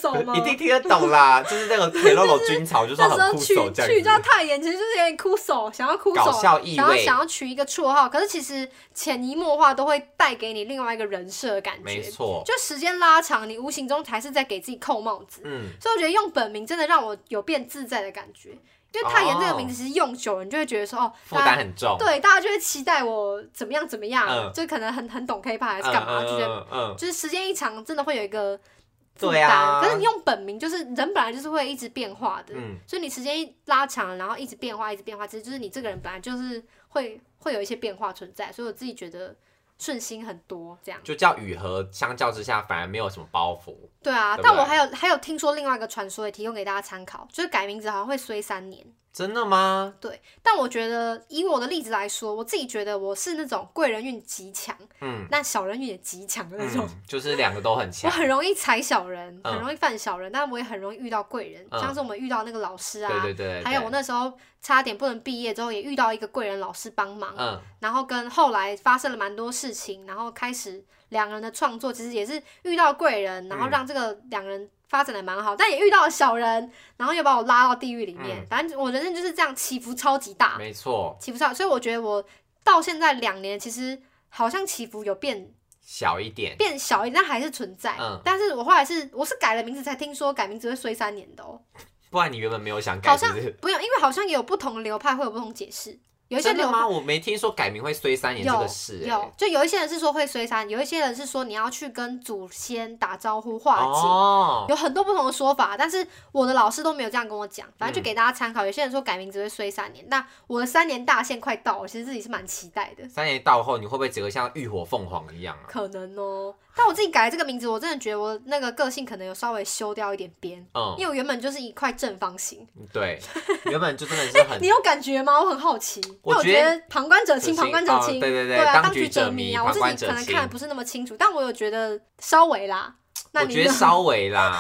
[0.04, 0.36] 手吗？
[0.36, 7.04] 一定听得懂啦， 就是那个 Keroro 军曹就说很哭那时候取手这取叫太妍，其实就是有点哭手，想要哭手，搞笑意想要味。
[7.04, 11.84] 想要取一个绰号，可是其实潜移默化都会带给你另外一个人设的感觉。
[11.84, 15.42] 没错，就时间拉长，你无形中还是在给自己扣帽子。
[15.46, 18.50] 嗯，所以我觉得用本名真的让我有变自在的感觉，
[18.94, 24.52] 因为太妍这个名字其实用久了，你就会觉得说哦，负大家担很重，对大家就会期待我怎么样怎么样，嗯。
[24.54, 28.73] 就可能很很懂 K-pop 还嗯，是干嘛，嗯就觉得就是时间一长，真的会有一个负
[29.20, 29.50] 对担。
[29.50, 39.36] 啊可是你用本名，就是人本来就是会一直变化的，嗯所以你时间一拉长，然后一直变化，一直变化，其实就是你这个人本来就是会会有一些变化存在，所以我自己觉得
[39.78, 41.00] 顺心很多这样。
[41.04, 43.76] 就叫雨禾，相较之下反而没有什么包袱。
[44.02, 48.86] 对啊，对不对但我还有还有听说另外一个传说，也提供给大家参考，就是改名字好像会衰三年。
[49.14, 49.94] 真的吗？
[50.02, 56.84] 对但我觉得以我的例子来说，我自己觉得我是那种贵人运极强，嗯那小人运也极强的那种。
[56.84, 58.16] 嗯，就是两个都很强我。
[58.16, 78.46] 很容易踩小人，嗯很容易犯小人，但我也很容易遇到贵人，嗯像是我们遇到那个老师啊，对对对，对还有我，那时候差点不能毕业之后，也遇到一个贵人老师帮忙，嗯然后跟后来发生了蛮多事情，然后开始两个人的创作，其实也是遇到贵人，然后嗯让这个两个人发展的蛮好，但也遇到了小人，然后又把我拉到地狱里面，嗯。
[78.48, 82.24] 反正我人生就是这样起伏超级大，没错，起伏超，所以我觉得我
[82.64, 85.52] 到现在两年，其实好像起伏有变
[85.82, 86.56] 小一点。
[86.58, 87.98] 变小一点，但还是存在。
[88.00, 88.22] 嗯。
[88.24, 91.60] 但是我后来是我是改了名字才听说改名字会衰三年的哦，
[92.12, 93.52] 不然你原本没有想改，好像是不是？
[93.60, 95.98] 不用，因为好像也有不同的流派会有不同解释，
[96.30, 96.88] 有一些流派真的吗？
[96.88, 99.08] 我没听说改名会衰三年这有个事、欸。
[99.08, 104.08] 有，就有一些人是说会衰三，有一些人是说你要去跟祖先打招呼化解。
[104.08, 108.66] 哦，有很多不同的说法，但是我的老师都没有这样跟我讲，反正就嗯给大家参考。
[108.66, 113.08] 有些人说改名只会衰三年，那我的三年大限快到了，其实自己是蛮期待的。
[113.08, 115.68] 三年到后，你会不会整个像浴火凤凰一样啊？
[115.68, 122.68] 可能哦，但我自己改这个名字，我真的觉得我那个个性可能有稍微修掉一点边，嗯，因为我原本就是一块正方形。
[122.92, 123.20] 对，
[123.66, 125.40] 原本就真的是很 你有感觉吗？
[125.40, 132.96] 我很好奇，我我觉得旁观者清，旁观者清，哦对对对啊，当当局局者迷迷啊，我自己可能看的不是那么清楚，但我有觉得稍微啦。
[133.32, 134.60] 那我觉得 稍微啦，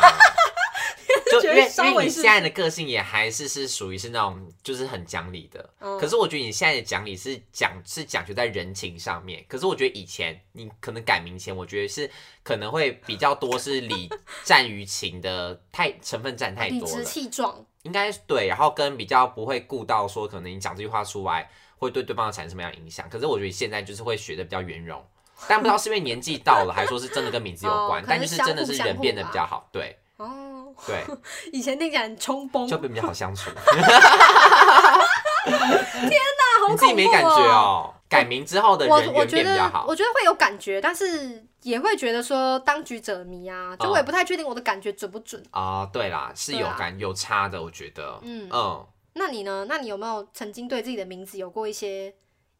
[1.33, 5.99] 就觉因为因得稍微是为你现在的个性也还是是属于是那种就是很讲理的，嗯。
[5.99, 12.09] 可是我觉得你现在的讲理是讲是讲究在人情上面，可是我觉得以前你可能改名前，我觉得是
[12.43, 14.09] 可能会比较多是理
[14.43, 25.03] 占 于情的，太成分占太理直多了，气壮，应该对，然后跟比较不会顾到说可能你讲这句话出来会对对方产生什么样的影响，可是我觉得现在就是会学的比较圆融。
[25.45, 29.97] 但不知道是因为年纪到了，还说是真的跟名字有关，哦但就是真的是人变得比较好，对
[30.75, 31.03] 哦，对，
[31.53, 33.49] 以前听起来很冲崩，就变比较好相处。
[35.45, 37.93] 天哪好你自己没感觉恐怖哦？
[38.09, 39.85] 改名之后的我人缘我觉得变比较好。
[39.87, 45.43] 我，觉得会有感觉，但是也会觉得说当局者迷啊，就我也嗯不太确定我的感觉准不准。
[45.51, 48.47] 啊、对啦，是有感、有差的，我觉得，嗯。
[48.51, 49.65] 嗯，那你呢？
[49.67, 52.13] 那你有没有曾经对自己的名字有过一些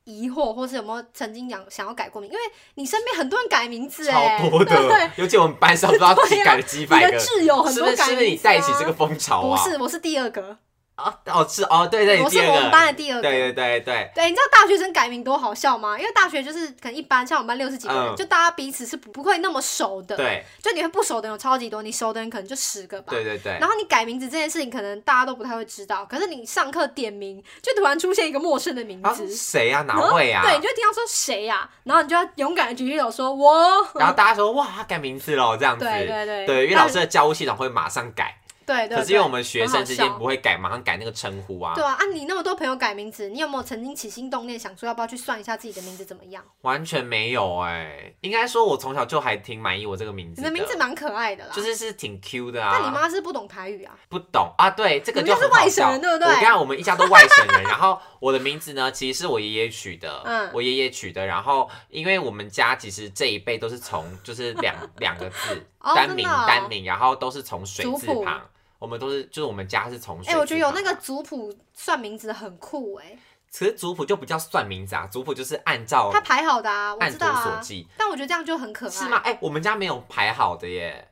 [0.06, 2.30] 疑惑，或是有没有曾经想想要改过名？
[2.32, 2.42] 因为
[2.76, 7.96] 你身边很多人改名字哎，超多 对不对的，尤其我们班上不知道自己 改了几百你的个，挚友很是不是？
[7.96, 9.64] 多改名字、啊、是不是你带起这个风潮啊？
[9.64, 10.58] 不是，我是第二个，
[10.96, 13.22] 啊，哦是哦，对对，我是我们班的第二个。
[13.24, 15.98] 对对对对，对，你知道大学生改名多好笑吗？
[15.98, 23.08] 因为大学就是可能一般，像我们班六十几个人，嗯就大家彼此是不不会那么熟的。，对就你会不熟的人有超级多，你熟的人可能就十个吧。
[23.10, 26.06] 对对对然后你改名字这件事情，可能大家都不太会知道。
[26.06, 29.82] 可是你上课点名，就突然出现一个陌生的名啊字，谁啊？
[29.82, 30.44] 哪位啊？
[30.44, 33.54] 对，你就听到说谁呀、然后你就要勇敢的举起手说我。
[33.96, 46.44] 然后大家说哇，他改名字了，这样子，对对对对，因为老师的教务系统会马上改，对对可是因为我们学生之间不会改，马上改那个称呼啊，对啊，啊，你那么多朋友改名字，你有没有曾经起心动念想说要不要去算一下自己的名字怎么样？
[46.62, 52.72] 完全没有哎、应该说我从小就还挺满意我这个名字你的名字蛮可爱的啦，就是是挺 Q 的啊。
[52.74, 54.54] 但你啊，妈是不懂台语啊，不懂。
[54.58, 56.28] 啊，对，这个就是外省人对不对？
[56.28, 60.50] 我看我们一家都外省人， 然后我的名字呢，其实是我爷爷取的，嗯。
[60.54, 68.42] 我爷爷取的，然后因为我们家其实这一辈都是从就是两两个字哦单名单名，然后都是从水字旁。
[68.84, 73.18] 我们都是就是我们家是从哎、欸我觉得有那个族谱算名字很酷哎、
[73.50, 77.62] 其实族谱就不叫算名字啊，族谱就是按照他排好的啊，我知道啊。
[77.98, 78.92] 但我觉得这样就很可爱。
[78.92, 79.22] 是吗？？
[79.24, 81.08] 哎、我们家没有排好的耶。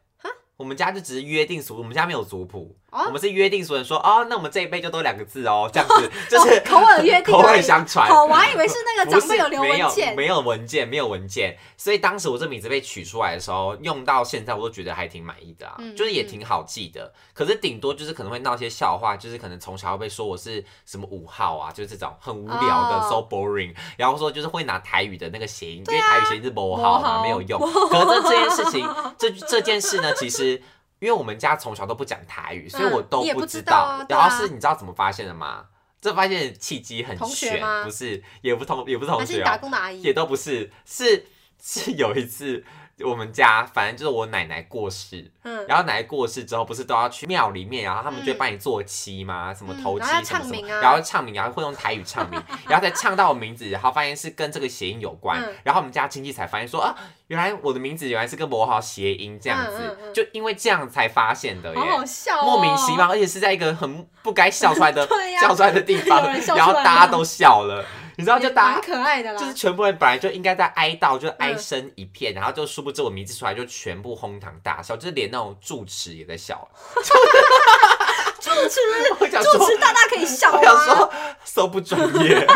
[0.57, 8.10] 我们家就只是约定俗，我们家没有族谱，哦我们是约定俗人说，哦，那我们这一辈就多两个字哦， 这样子就是、哦口耳约定口耳相传。
[8.10, 10.15] 哦，我还以为是那个长辈有文件。
[10.15, 17.13] 没有文件，没有文件，所以当时我这名字被取出来的时候，用到现在我都觉得还挺满意的啊，嗯就是也挺好记的。
[17.34, 27.60] 可是顶多就是可能会闹一些笑话，就是可能从小会被说我是什么五号啊，就是这种很无聊的、哦 so boring，然后说就是会拿台语的那个谐音，因为台语谐音是某号嘛，没有用。
[27.89, 30.62] 可是这这件事情，这这件事呢，其实。
[31.01, 35.65] 因为我们家从小都不讲台语，所以我都不知知道然后是你知道怎么发现的吗？
[35.99, 40.13] 这发现的契机很同学悬，不是，也不同，也不是同学、啊是打工的阿姨也？
[40.13, 41.25] 都不是，是
[41.59, 42.63] 是有一次
[43.04, 49.54] 我们家反正就是我奶奶过世，嗯，然后奶奶过世之后不是都要去庙里面，然后他们就帮你做七嘛？
[49.54, 55.56] 什么头七嗯然后要什么什么，然后唱名，然后会用台语唱名，然后再唱到我名字，然后发现是跟这个谐音有关，嗯。
[55.63, 56.95] 然后我们家亲戚才发现说啊，
[57.27, 61.80] 原来我的名字原来是跟某豪谐音这样子，就因为这样才发现的耶。
[61.80, 65.08] 好好笑哦，莫名其妙，而且是在一个很不该笑出来的
[65.41, 66.23] 笑出来的地方
[66.56, 67.84] 然后大家都笑了，
[68.21, 69.39] 你知道，就也蛮大家可爱的啦。
[69.39, 76.67] 就是全部人本来就应该在哀悼，就哀嗯声一片，然后就殊不知我名字出来就全部哄堂大笑，就是连那种住持也在笑。
[78.41, 78.79] 住持
[79.19, 82.45] 我想说，主持大大可以笑我想啊，说，so 不专业。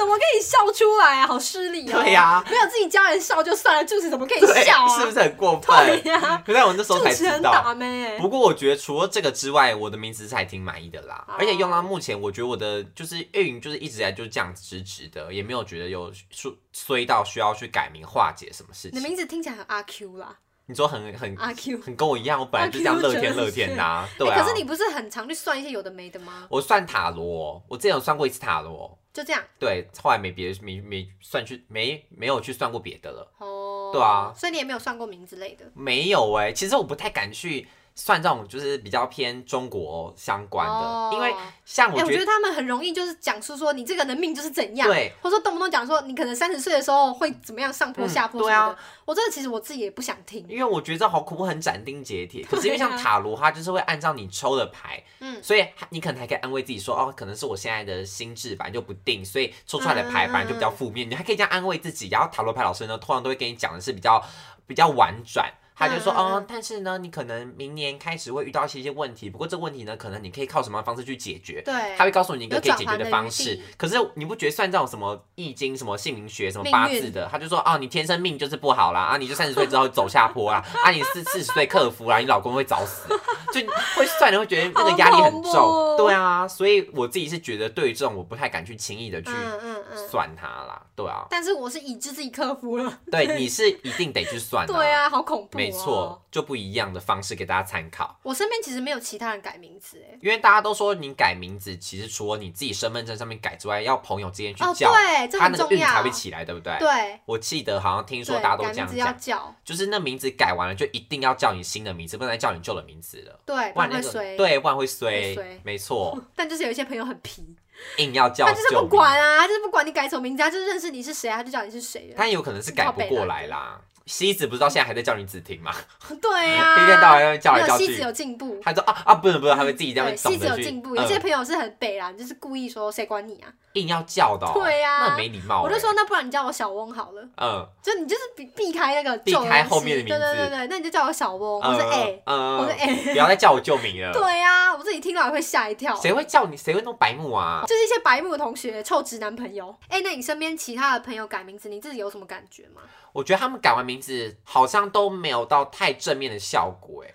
[0.00, 1.26] 怎么可以笑出来啊？
[1.26, 2.00] 好失礼哦。
[2.02, 4.88] 对呀没有自己家人笑就算了，主持怎么可以，笑啊？
[4.98, 6.02] 是不是很过分？
[6.02, 7.30] 对呀，可是我那时候主才知道。
[7.30, 8.18] 持很打妹欸。
[8.18, 18.98] 不过我觉得除了这个之外，我的名字是还挺满意的啦，哦而且用到目前，我觉得我的就是运就是一直以来就是这样直直的，也没有觉得有衰衰到需要去改名化解什么事情。
[18.98, 20.36] 你的名字听起来很阿 Q 啦，
[20.70, 21.80] 你说很很阿 Q。
[21.80, 24.42] 很跟我一样，我本来就这样乐天乐天呐、啊，对哎，啊。
[24.42, 26.46] 可是你不是很常去算一些有的没的吗？
[26.48, 33.90] 我算塔罗，我之前有算过一次塔罗，就这样对，后来没别的没没算去没没有去算过别的了，哦。
[33.92, 35.64] 对啊所以你也没有算过名之类的。
[35.74, 37.66] 没有哎、其实我不太敢去
[38.00, 41.34] 算这种就是比较偏中国相关的，哦因为
[41.66, 48.74] 像哎、我我觉得觉得他们很容易就是讲述说你这个人的命就是怎样，对，或者说动不动讲说你可能三十岁的时候会怎么样上坡嗯下坡对啊。
[49.04, 52.42] 我这个其实我自己也不想听，因为我觉得这好恐怖，很斩钉截铁。
[52.48, 62.08] 可是因为像塔罗，它就是会按照你抽的牌，嗯所以你可能还可以安慰自己说，哦，可能是我现在的心智反正就不定，所以抽出来的牌反正就比较负面，你还可以这样安慰自己。
[62.08, 64.24] 然后塔罗牌老师呢，通常都会跟你讲的是比较
[64.66, 65.52] 比较婉转。
[65.80, 71.62] 他就说，哦，但是呢，你可能明年开始会遇到一些一些问题，不过这个问题呢，可能你可以靠什么方式去解决？
[71.62, 73.58] 对，他会告诉你一个可以解决的方式。
[73.78, 83.08] 可是你不觉得算这种什么易经、什么姓名学、什么八字的，他就说啊，你天生命就是不好啦，啊，你就三十岁之后走下坡啦，啊， 你四四十岁克服啦，你老公会早死，
[83.52, 83.60] 就
[83.96, 85.52] 会算的会觉得那个压力很重。
[85.52, 89.69] 怖对啊，所以我自己是觉得对于这种我不太敢去轻易的去嗯嗯嗯。
[89.96, 90.82] 算它啦。
[90.94, 94.72] 对啊，但是我是已知自己克服了，对，你是一定得去算的。
[94.74, 95.58] 对，啊，好恐怖、哦。
[95.58, 98.18] 没错，，就不一样的方式给大家参考。
[98.22, 106.76] 我身边其实没有其他人改名字，哎，因为大家都说你改名字，其实除了你自己身份证上面改之外，要朋友之间去哦，叫，对，这他那个运才会起来，对不对？
[106.78, 117.54] 对，我记得好像听说对大家都这样改名字要讲，叫，就是那名字改完了就一定要叫你新的名字，不能再叫你旧的名字了，对，不然那个会衰。，对，不然会会衰衰，没错， 但就是有一些朋友很皮，
[117.98, 122.14] 硬要叫他就是不，管啊，他就是不管你改什么名字，他就认识你是谁，他就叫你是谁了。
[122.16, 123.80] 他有可能是改不过来啦。
[124.06, 125.72] 西子不知道现在还在叫你子婷吗？
[126.20, 130.96] 对呀、一天到晚要叫来叫去西子有进步，他说啊啊，不能不能，他会自己这样对，西子有进步。
[130.96, 133.52] 有些嗯朋友是很北啦，就是故意说谁管你啊？
[133.74, 135.62] 硬要叫的哦，对呀那很没礼貌欸。
[135.62, 143.12] 我就说那不然你叫我小翁好了，嗯，就你就是避避开那个避开后面的名对对字对对，那你就叫我小翁，嗯我是 A，嗯，我是 A。
[143.12, 144.12] 不要再叫我旧名了。
[144.12, 145.94] 对呀、我自己听到也会吓一跳。
[145.94, 146.56] 谁会叫你？
[146.56, 147.62] 谁会弄白目啊？
[147.66, 149.74] 就是一些白目的同学，臭直男朋友。
[149.88, 152.82] 哎、那你身边其他的朋友改名字，你自己有什么感觉吗？
[153.12, 157.12] 我觉得他们改完名字好像都没有到太正面的效果，哎，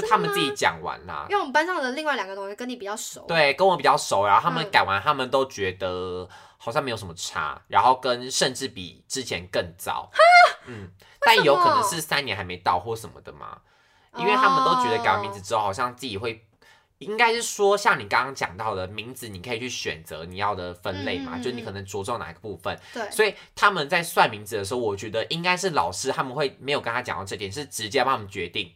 [0.00, 1.34] 就他们自己讲完啦因。
[1.34, 6.28] 为我们班上的另外两个同学跟你比较熟，对，跟我比较熟，然后他们嗯改完，他们都觉得
[6.58, 10.10] 好像没有什么差，然后跟甚至比之前更糟。
[10.66, 10.88] 嗯，
[11.20, 13.58] 但有可能是三年还没到或什么的嘛，
[14.16, 16.42] 因为他们都觉得改完名字之后，好像自己会。
[16.98, 22.74] 应该是说，像你刚刚讲到的名字，你可以去选择你要的分类嘛，嗯嗯嗯就你可能着重哪一个部分。
[22.94, 28.72] 对，所以他们在算名字的时候，我觉得应该是老师他们会没有跟他讲到这点，是直接帮他们决定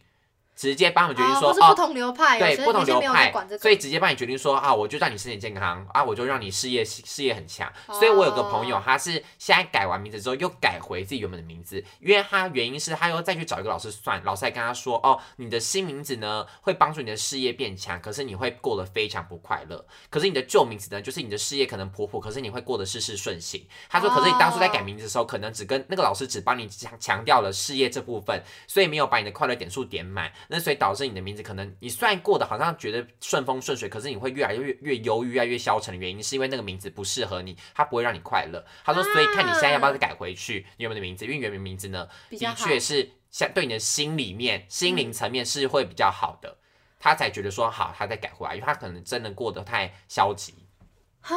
[0.61, 1.69] 直接帮他们决定哦说哦。
[1.71, 7.73] 不同流派，对不同流派所以直接帮你决定说啊，我就让你身体健康啊，我就让你事业事业很强。
[7.87, 19.83] 所以我有个朋友，哦他是现在改完名字之后又改回自己原本的名字，因为他原因是他又再去找一个老师算，老师还跟他说哦，你的新名字呢会帮助你的事业变强，可是你会过得非常不快乐。
[20.11, 23.67] 可是你的旧名字呢，就是你的事业可能普普，可是你会过得事事顺心。
[23.89, 38.65] 他说，可是你当初在改名字的时候，可能只跟那个老师只帮你强强调了事业这部分，所以没有把你的快乐点数点满，那所以导致你的名字可能你虽然过得好像觉得顺风顺水，可是你会越来越越忧郁、越来越消沉的原因，是因为那个名字不适合你，它不会让你快乐。
[38.85, 46.59] 他说，所以看你现在要不要再改回去你原本的名字，因为原本名字呢，的确是相对你的心里面、心灵层面是会比较好的。
[46.99, 50.53] 他才觉得说好，他再改回来，因为他可能真的过得太消极，
[51.23, 51.31] 啊，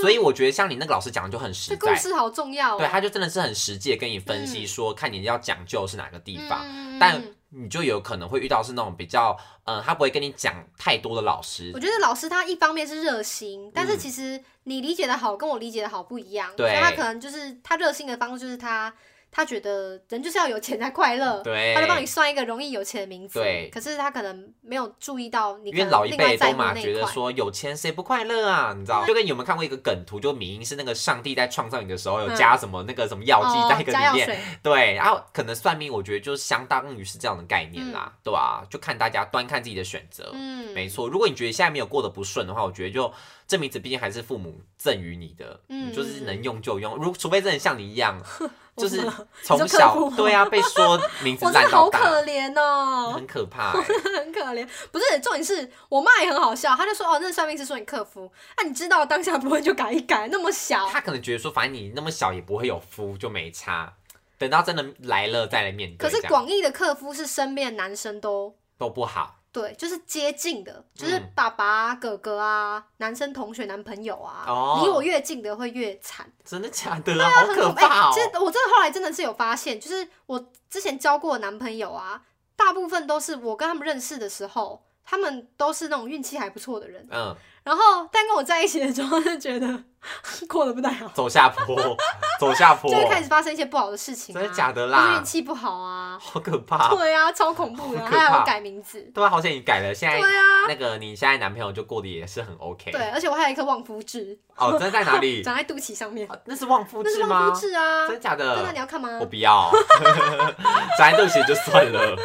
[0.00, 2.76] 所以我觉得像你那个老师讲的就很实在，这故事好重要。
[2.76, 4.66] 哦，对，他就真的是很实际的跟你分析嗯。
[4.68, 7.20] 说，看你要讲究是哪个地方，嗯但
[7.50, 13.98] 你就有可能会遇到是那种比较，嗯、他不会跟你讲太多的老师我，觉得老师他一方面是热心，但是嗯。
[13.98, 18.92] 其实你理解的好跟我理解的好不一样，对所以他可能就是他热心的方式就是他
[19.30, 23.70] 他觉得人就是要有钱才快乐，对，他就帮你算一个容易有钱的名字，对。
[23.72, 29.04] 可是他可能没有注意到你因为老一辈都嘛嘛觉得说有钱谁不快乐啊，你知道？
[29.06, 32.36] 就跟你有没有看过一个梗图，就米音是那个上帝在创造你的时候有嗯。
[32.36, 38.12] 加什么那个什么药剂哦在一个里面，对，然后可能算命，我觉得就相当于是这样的概念啦，嗯。
[38.24, 40.30] 对吧、就看大家端看自己的选择。
[40.32, 43.12] 嗯，没错，如果你觉得现在没有过得不顺的话，我觉得就
[43.46, 45.92] 这名字毕竟还是父母赠予你的，嗯。
[45.92, 46.96] 就是能用就用。
[46.96, 48.18] 如除非真的像你一样
[48.80, 49.12] 就是
[49.42, 53.80] 从小对啊被说名字我真的烂到大，好可怜哦，很可怕、欸。
[54.20, 54.66] 很可怜。
[54.90, 63.92] 不是，重点是我妈也很好笑，她就说哦，那算命是说你克夫，那、你知道当下不会就改一改，那么小，她可能觉得说，反正你那么小也不会有夫，就没差。
[64.38, 69.39] 等到真的来了再来面对，可是广义的克夫是身边的男生都都不好。
[69.52, 77.30] 对，就是接近的，就是嗯爸爸、啊、哥哥啊、男生同学、男朋友啊，哦离我越近的会越惨，真的假的啊？
[77.30, 78.12] 好很可怕哦！
[78.14, 82.22] 其实我真的后来真的是有发现，就是我之前交过的男朋友啊，
[82.54, 89.66] 大部分都是我跟他们认识的时候，他们都是那种运气还不错的人，嗯，然后但跟我在一起的时候就觉得
[90.48, 91.06] 过得不太好。
[91.14, 91.76] 走下坡，
[92.40, 95.24] 走下坡就，会开始发生一些不好的事情、啊，真的假的啦运？
[95.24, 96.88] 气不好啊，好可怕。
[96.88, 102.90] 对啊，超恐怖的，他还要改名字，对啊，好险你改了，现在对啊，那个你现在男朋友就过得也是很 OK。
[102.90, 105.42] 对，而且我还有一颗旺夫痣，哦，真的在哪里？
[105.42, 107.60] 长在肚脐上面，啊那是旺夫那是旺夫？
[107.60, 108.78] 痣啊，真的假真的的你？
[108.78, 109.26] 要看吗我？
[109.26, 109.70] 不要，
[110.96, 112.16] 长在肚脐就算了。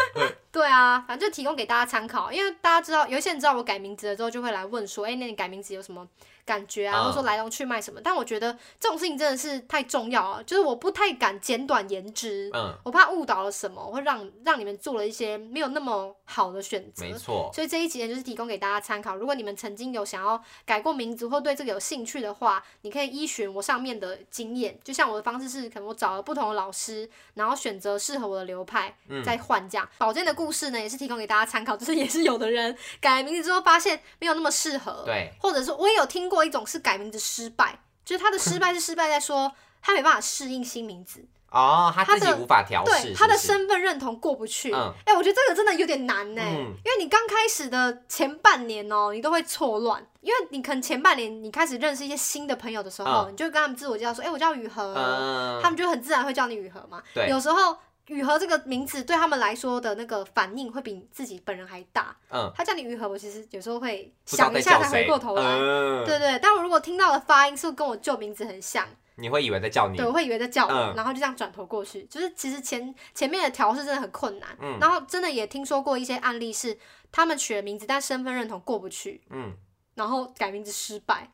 [0.52, 6.08] 对啊，反正就提供给大家参考，因为大家知道，有一些人知道我改名字了之后，就会来问说，哎、那你改名字有什么
[6.46, 8.00] 感觉啊，嗯或者说来龙去脉什么？
[8.04, 17.04] 但我觉得这种事情真的是太重要了，就是我不太敢简短言之，嗯，我怕误导了什么，会让让你们做了一些没有那么好的选择。
[17.04, 17.50] 没错。
[17.54, 19.16] 所以这一集呢，就是提供给大家参考。
[19.16, 29.88] 如果你们曾经有想要改过名字或对这个有兴趣的话，你可以依循我上面的经验，就像我的方式是，可能我找了不同的老师，然后选择适合我的流派，嗯再换这样。
[29.98, 41.24] 宝剑的故事呢，也是提供给大家参考，就是也是有的人改了名字之后发现没有那么适合，对，或者说我也有听过一种是改名字失败，就是他的失败是失败在说他没办法适应新名字。
[41.52, 44.74] 哦，他自己无法调试，对他的身份认同过不去。
[44.74, 46.74] 哎、嗯我觉得这个真的有点难呢、嗯。
[46.84, 53.32] 因为你刚开始的前半年哦、你都会错乱，因为你可能前半年你开始认识一些新的朋友的时候，嗯。
[53.32, 57.02] 你就跟他们自我介绍说，哎、我叫雨禾，嗯，他们就很自然会叫你雨禾嘛。
[57.14, 57.30] 对。
[57.30, 57.78] 有时候
[58.08, 62.16] 雨禾这个名字对他们来说的那个反应会比自己本人还大。
[62.30, 65.44] 嗯，他叫你雨禾，我其实有时候会想一下才回过头来。
[65.44, 69.98] 嗯，对对，但我如果听到的发音是跟我旧名字很像，你会以为在叫你？
[69.98, 70.94] 对，我会以为在叫我，嗯。
[70.96, 72.04] 然后就这样转头过去。
[72.04, 74.78] 就是其实前前面的调试真的很困难，嗯。
[74.80, 76.78] 然后真的也听说过一些案例是
[77.12, 79.54] 他们取了名字，但身份认同过不去，嗯，
[79.96, 81.32] 然后改名字失败。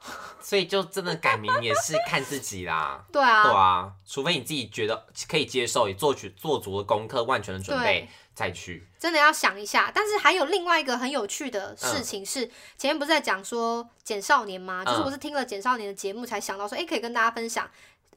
[0.40, 3.04] 所以就真的改名也是看自己啦。
[3.12, 8.86] 对啊，对啊，除非你自己觉得可以接受，也做足做足了功课，万全的准备再去。
[8.98, 9.92] 真的要想一下。
[9.94, 12.46] 但是还有另外一个很有趣的嗯事情是，
[12.76, 14.84] 前面不是在讲说简少年吗？
[14.84, 17.68] 就是嗯我是听了简少年的节目才想到说，哎、可以跟大家分享。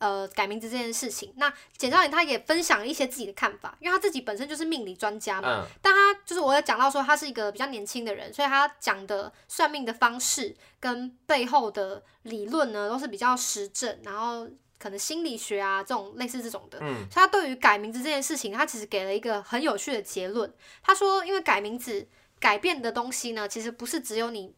[0.02, 14.50] 呃，改名字这件事情，那简少年他也分享了一些自己的看法，因为他自己本身就是命理专家嘛，嗯但他就是我有讲到说他是一个比较年轻的人，所以他讲的算命的方式跟背后的理论呢，都是比较实证，然后
[14.80, 16.80] 可能心理学啊这种类似这种的。
[16.82, 20.52] 嗯所以他对于改名字这件事情，他其实给了一个很有趣的结论。
[20.82, 22.08] 他说，因为改名字
[22.40, 24.52] 改变的东西呢，其实不是只有你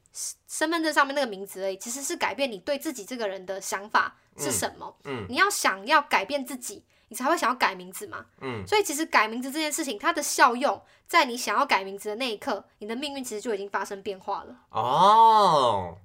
[0.47, 4.95] 身份证上面那个名字而已，其实是改变你对自己这个人的想法是什么。
[5.05, 8.25] 嗯你要想要改变自己，你你才会想要改名字嘛。
[8.41, 14.55] 嗯，所以其实改名字这件事情，它的效用，在你想要改名字的那一刻，你的命运其实就已经发生变化了。
[14.71, 15.95] 哦，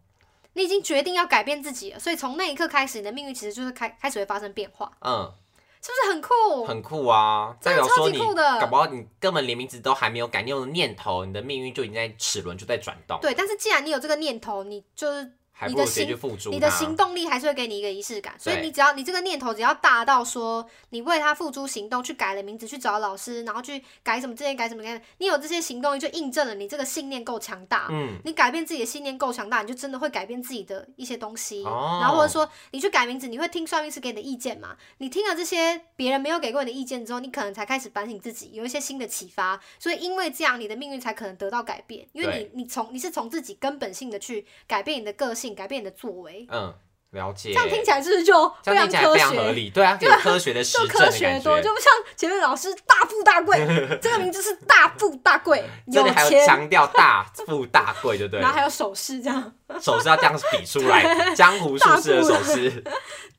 [0.53, 5.33] 你已经决定要改变自己了，所以从那一刻开始，你的命运其实就是开开始会发生变化，嗯，
[5.81, 6.67] 是不是很酷？
[6.67, 7.57] 很酷啊！
[7.63, 27.89] 代真的超表说你级酷的搞不好你根本连名字都还没有改，你有念头，你的命运就已经在齿轮就在转动，对，但是既然你有这个念头，你就是还不如直接你的行去付诸你的行动力还是会给你一个仪式感，所以你只要你这个念头只要大到说你为他付诸行动，去改了名字，去找老师，然后去改什么这些改什么改，你有这些行动力，就印证了你这个信念够强大。
[27.91, 31.65] 嗯，你改变自己的信念够强大，你就真的会改变自己的一些东西。
[31.65, 34.77] 哦然后或者说你去改名字，你会听算命师给你的意见嘛？
[34.99, 39.61] 你听了这些别人没有给过你的意见之后，你可能才开始反省自己，有一些新的启发。
[39.81, 46.47] 所以因为这样，你的命运才可能得到改变，因为你你从你是从自己根本性的去改变你的个性，改变你的作为。
[46.51, 46.75] 嗯，
[47.11, 47.53] 了解。
[47.53, 49.41] 这样听起来是不是就非常样听起来非常科学？
[49.41, 51.61] 合理，对啊，就科学的实就证学多。
[51.61, 53.59] 就不像前面老师大富大贵，
[54.03, 58.55] 这个名字是大富大贵，有 这里还有钱，强调大富大贵，对不对然后？
[58.57, 59.53] 还有手势这样。
[59.81, 61.05] 手势要这样比出来，
[61.37, 62.83] 江湖术士的手势。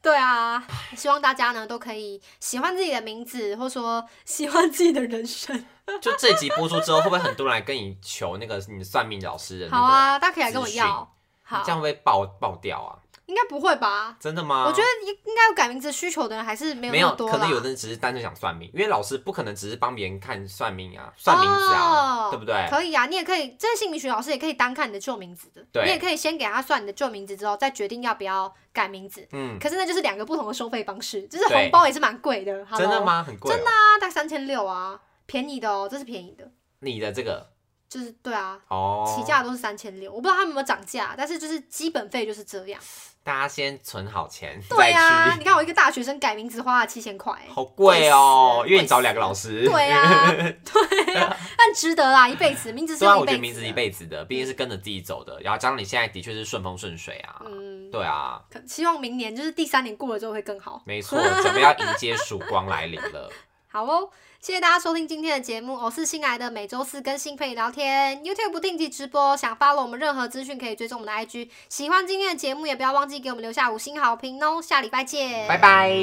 [0.01, 0.63] 对啊，
[0.95, 5.65] 希望大家呢都可以喜欢自己的名字，或说喜欢自己的人生。
[5.99, 9.77] 就这集播出之后，会不会很多人来跟你求那个你算命老师的那个？
[9.77, 11.11] 好啊，大家可以来跟我资要。
[11.57, 12.99] 好这，样会爆爆掉啊？
[13.25, 14.17] 应该不会吧？
[14.19, 14.65] 真的吗？
[14.65, 22.67] 我觉得应应该有改名字需求的人还是没有没有，那么多可能有的人只是单纯想算命，因为老师不可能只是帮别人看算命啊，算名字啊，哦对不对？
[22.71, 29.27] 可以啊，你也可以，这些姓名学老师也可以单看你的旧名字的，对你也可以先给他算你的旧名字之后，再决定要不要改名字。
[29.31, 32.65] 嗯，可是那就是两个不同的收费方式，就是红包也是蛮贵的。
[32.75, 33.23] 真的吗？
[33.23, 33.55] 很贵、哦。
[33.55, 37.51] 真的啊，大概三千六啊，便宜的哦，这是便宜的，你的这个
[37.89, 42.79] 就是对啊，哦，起价都是三千六，我不知道他们有没有涨价，但是就是基本费就是这样。
[43.21, 49.65] 大家先存好钱对啊，你看我一个大学生改名字花了七千块，好贵哦，因为你找两个老师。
[49.65, 53.37] 对啊，对啊， 但值得啦，一辈子名字是一辈子的。
[53.39, 55.39] 名字一辈子的，毕竟是跟着自己走的。
[55.41, 60.81] 然后加上你现在的确是顺风顺水啊，嗯，对啊，可希望明年就是第三年过了之后会更好。
[60.85, 63.29] 没错，准备要迎接曙光来临了。
[63.71, 64.09] 好哦，
[64.41, 71.49] 谢谢大家收听今天的节目，我是新来的，每周四更新陪你聊天，YouTube 不定期直播，想 follow 我们任何资讯可以追踪我们的 IG。
[71.67, 75.93] 喜欢今天的节目，也不要忘记给我们留下五星好评哦，下礼拜见，拜拜。